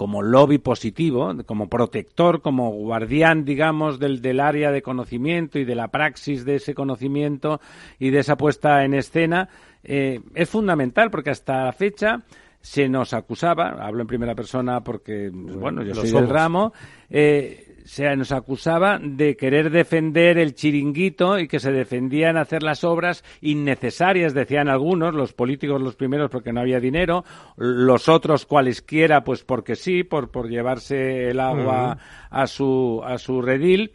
[0.00, 5.74] como lobby positivo, como protector, como guardián, digamos, del, del área de conocimiento y de
[5.74, 7.60] la praxis de ese conocimiento
[7.98, 9.50] y de esa puesta en escena,
[9.84, 12.22] eh, es fundamental porque hasta la fecha
[12.62, 16.72] se nos acusaba, hablo en primera persona porque, pues, bueno, yo Lo soy del ramo,
[17.10, 22.84] eh, se nos acusaba de querer defender el chiringuito y que se defendían hacer las
[22.84, 27.24] obras innecesarias, decían algunos, los políticos los primeros porque no había dinero,
[27.56, 31.98] los otros cualesquiera pues porque sí, por, por llevarse el agua
[32.30, 33.92] a su, a su redil.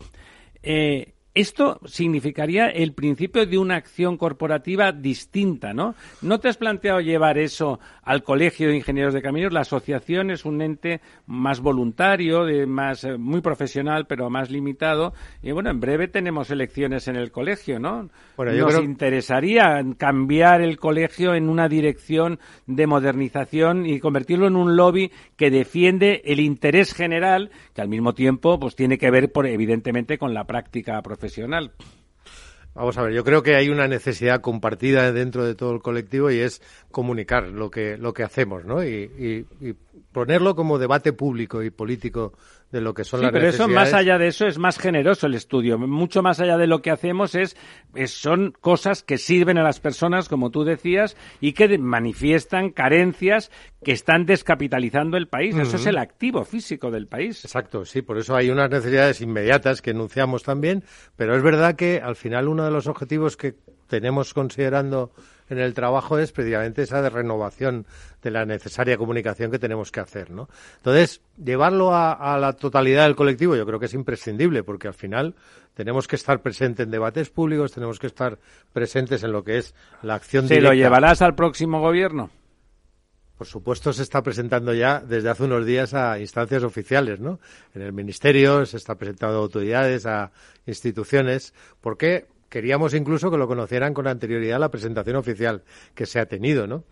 [0.61, 5.93] Eh, esto significaría el principio de una acción corporativa distinta, ¿no?
[6.21, 9.51] ¿No te has planteado llevar eso al Colegio de Ingenieros de Caminos?
[9.51, 15.13] La asociación es un ente más voluntario, de más eh, muy profesional, pero más limitado.
[15.43, 18.09] Y bueno, en breve tenemos elecciones en el colegio, ¿no?
[18.37, 24.47] Bueno, yo Nos creo- interesaría cambiar el colegio en una dirección de modernización y convertirlo
[24.47, 29.11] en un lobby que defiende el interés general, que al mismo tiempo pues tiene que
[29.11, 31.24] ver por evidentemente con la práctica profesional.
[32.73, 36.29] Vamos a ver, yo creo que hay una necesidad compartida dentro de todo el colectivo
[36.29, 36.61] y es
[36.91, 38.83] comunicar lo que, lo que hacemos, ¿no?
[38.83, 39.73] Y, y- y
[40.15, 42.31] ponerlo como debate público y político
[42.71, 45.27] de lo que son Sí, las pero eso, más allá de eso, es más generoso
[45.27, 45.77] el estudio.
[45.77, 47.57] Mucho más allá de lo que hacemos es,
[47.93, 53.51] es- son cosas que sirven a las personas, como tú decías, y que manifiestan carencias
[53.83, 55.53] que están descapitalizando el país.
[55.57, 57.43] Eso es el activo físico del país.
[57.43, 60.85] Exacto, sí, por eso hay unas necesidades inmediatas que enunciamos también,
[61.17, 63.55] pero es verdad que al final uno de los objetivos que
[63.87, 65.11] tenemos considerando
[65.49, 67.85] en el trabajo es precisamente esa de renovación
[68.21, 70.49] de la necesaria comunicación que tenemos que hacer, ¿no?
[70.77, 74.93] Entonces, llevarlo a, a la totalidad del colectivo yo creo que es imprescindible porque al
[74.93, 75.35] final
[75.73, 78.39] tenemos que estar presentes en debates públicos, tenemos que estar
[78.73, 82.29] presentes en lo que es la acción ¿Se lo llevarás al próximo gobierno?
[83.37, 87.39] Por supuesto, se está presentando ya desde hace unos días a instancias oficiales, ¿no?
[87.73, 90.31] En el Ministerio se está presentando a autoridades, a
[90.65, 96.21] instituciones, porque queríamos incluso que lo conocieran con anterioridad a la presentación oficial que se
[96.21, 96.85] ha tenido, ¿no?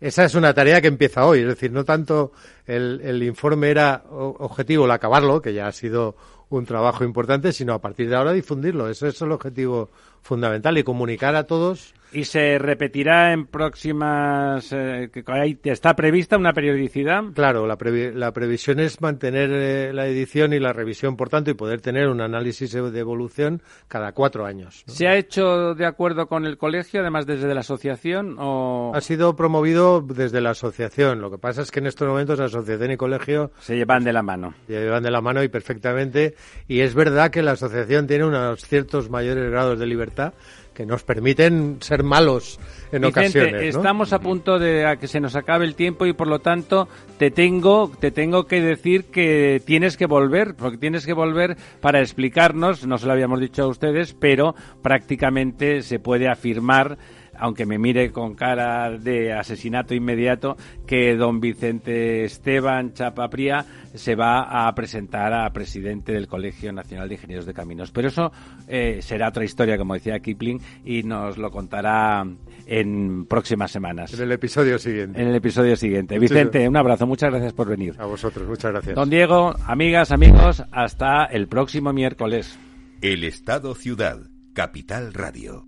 [0.00, 2.30] Esa es una tarea que empieza hoy, es decir, no tanto
[2.66, 6.14] el, el informe era objetivo el acabarlo, que ya ha sido
[6.50, 8.88] un trabajo importante, sino a partir de ahora difundirlo.
[8.88, 9.90] Ese es el objetivo
[10.22, 14.72] fundamental y comunicar a todos ¿Y se repetirá en próximas...
[14.72, 17.22] eh, que hay- ¿Está prevista una periodicidad?
[17.34, 21.50] Claro, la, previ- la previsión es mantener eh, la edición y la revisión, por tanto,
[21.50, 24.84] y poder tener un análisis de evolución cada cuatro años.
[24.86, 24.94] ¿no?
[24.94, 28.36] ¿Se ha hecho de acuerdo con el colegio, además desde la asociación?
[28.38, 28.92] O...
[28.94, 31.20] Ha sido promovido desde la asociación.
[31.20, 34.22] Lo que pasa es que en estos momentos asociación y colegio Se llevan de la
[34.22, 34.54] mano.
[34.66, 36.34] llevan de la mano y perfectamente.
[36.68, 40.34] Y es verdad que la asociación tiene unos ciertos mayores grados de libertad
[40.78, 42.60] que nos permiten ser malos
[42.92, 43.74] en Vicente, ocasiones.
[43.74, 43.80] ¿no?
[43.80, 46.88] estamos a punto de a que se nos acabe el tiempo y por lo tanto
[47.18, 51.98] te tengo te tengo que decir que tienes que volver, porque tienes que volver para
[51.98, 56.96] explicarnos, no se lo habíamos dicho a ustedes, pero prácticamente se puede afirmar
[57.38, 63.64] aunque me mire con cara de asesinato inmediato, que don Vicente Esteban Chapapría
[63.94, 67.90] se va a presentar a presidente del Colegio Nacional de Ingenieros de Caminos.
[67.90, 68.32] Pero eso
[68.66, 72.26] eh, será otra historia, como decía Kipling, y nos lo contará
[72.66, 74.12] en próximas semanas.
[74.14, 75.20] En el episodio siguiente.
[75.20, 76.18] En el episodio siguiente.
[76.18, 77.94] Vicente, un abrazo, muchas gracias por venir.
[77.98, 78.94] A vosotros, muchas gracias.
[78.94, 82.58] Don Diego, amigas, amigos, hasta el próximo miércoles.
[83.00, 84.18] El Estado Ciudad,
[84.52, 85.67] Capital Radio.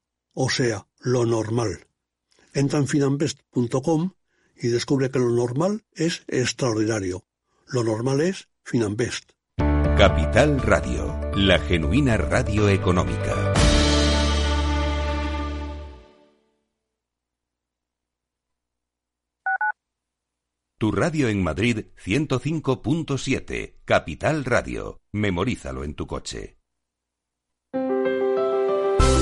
[0.33, 1.87] o sea, lo normal.
[2.53, 4.13] Entra en finanbest.com
[4.55, 7.23] y descubre que lo normal es extraordinario.
[7.67, 9.31] Lo normal es Finanbest.
[9.97, 13.53] Capital Radio, la genuina radio económica.
[20.77, 24.99] Tu radio en Madrid 105.7, Capital Radio.
[25.11, 26.60] Memorízalo en tu coche.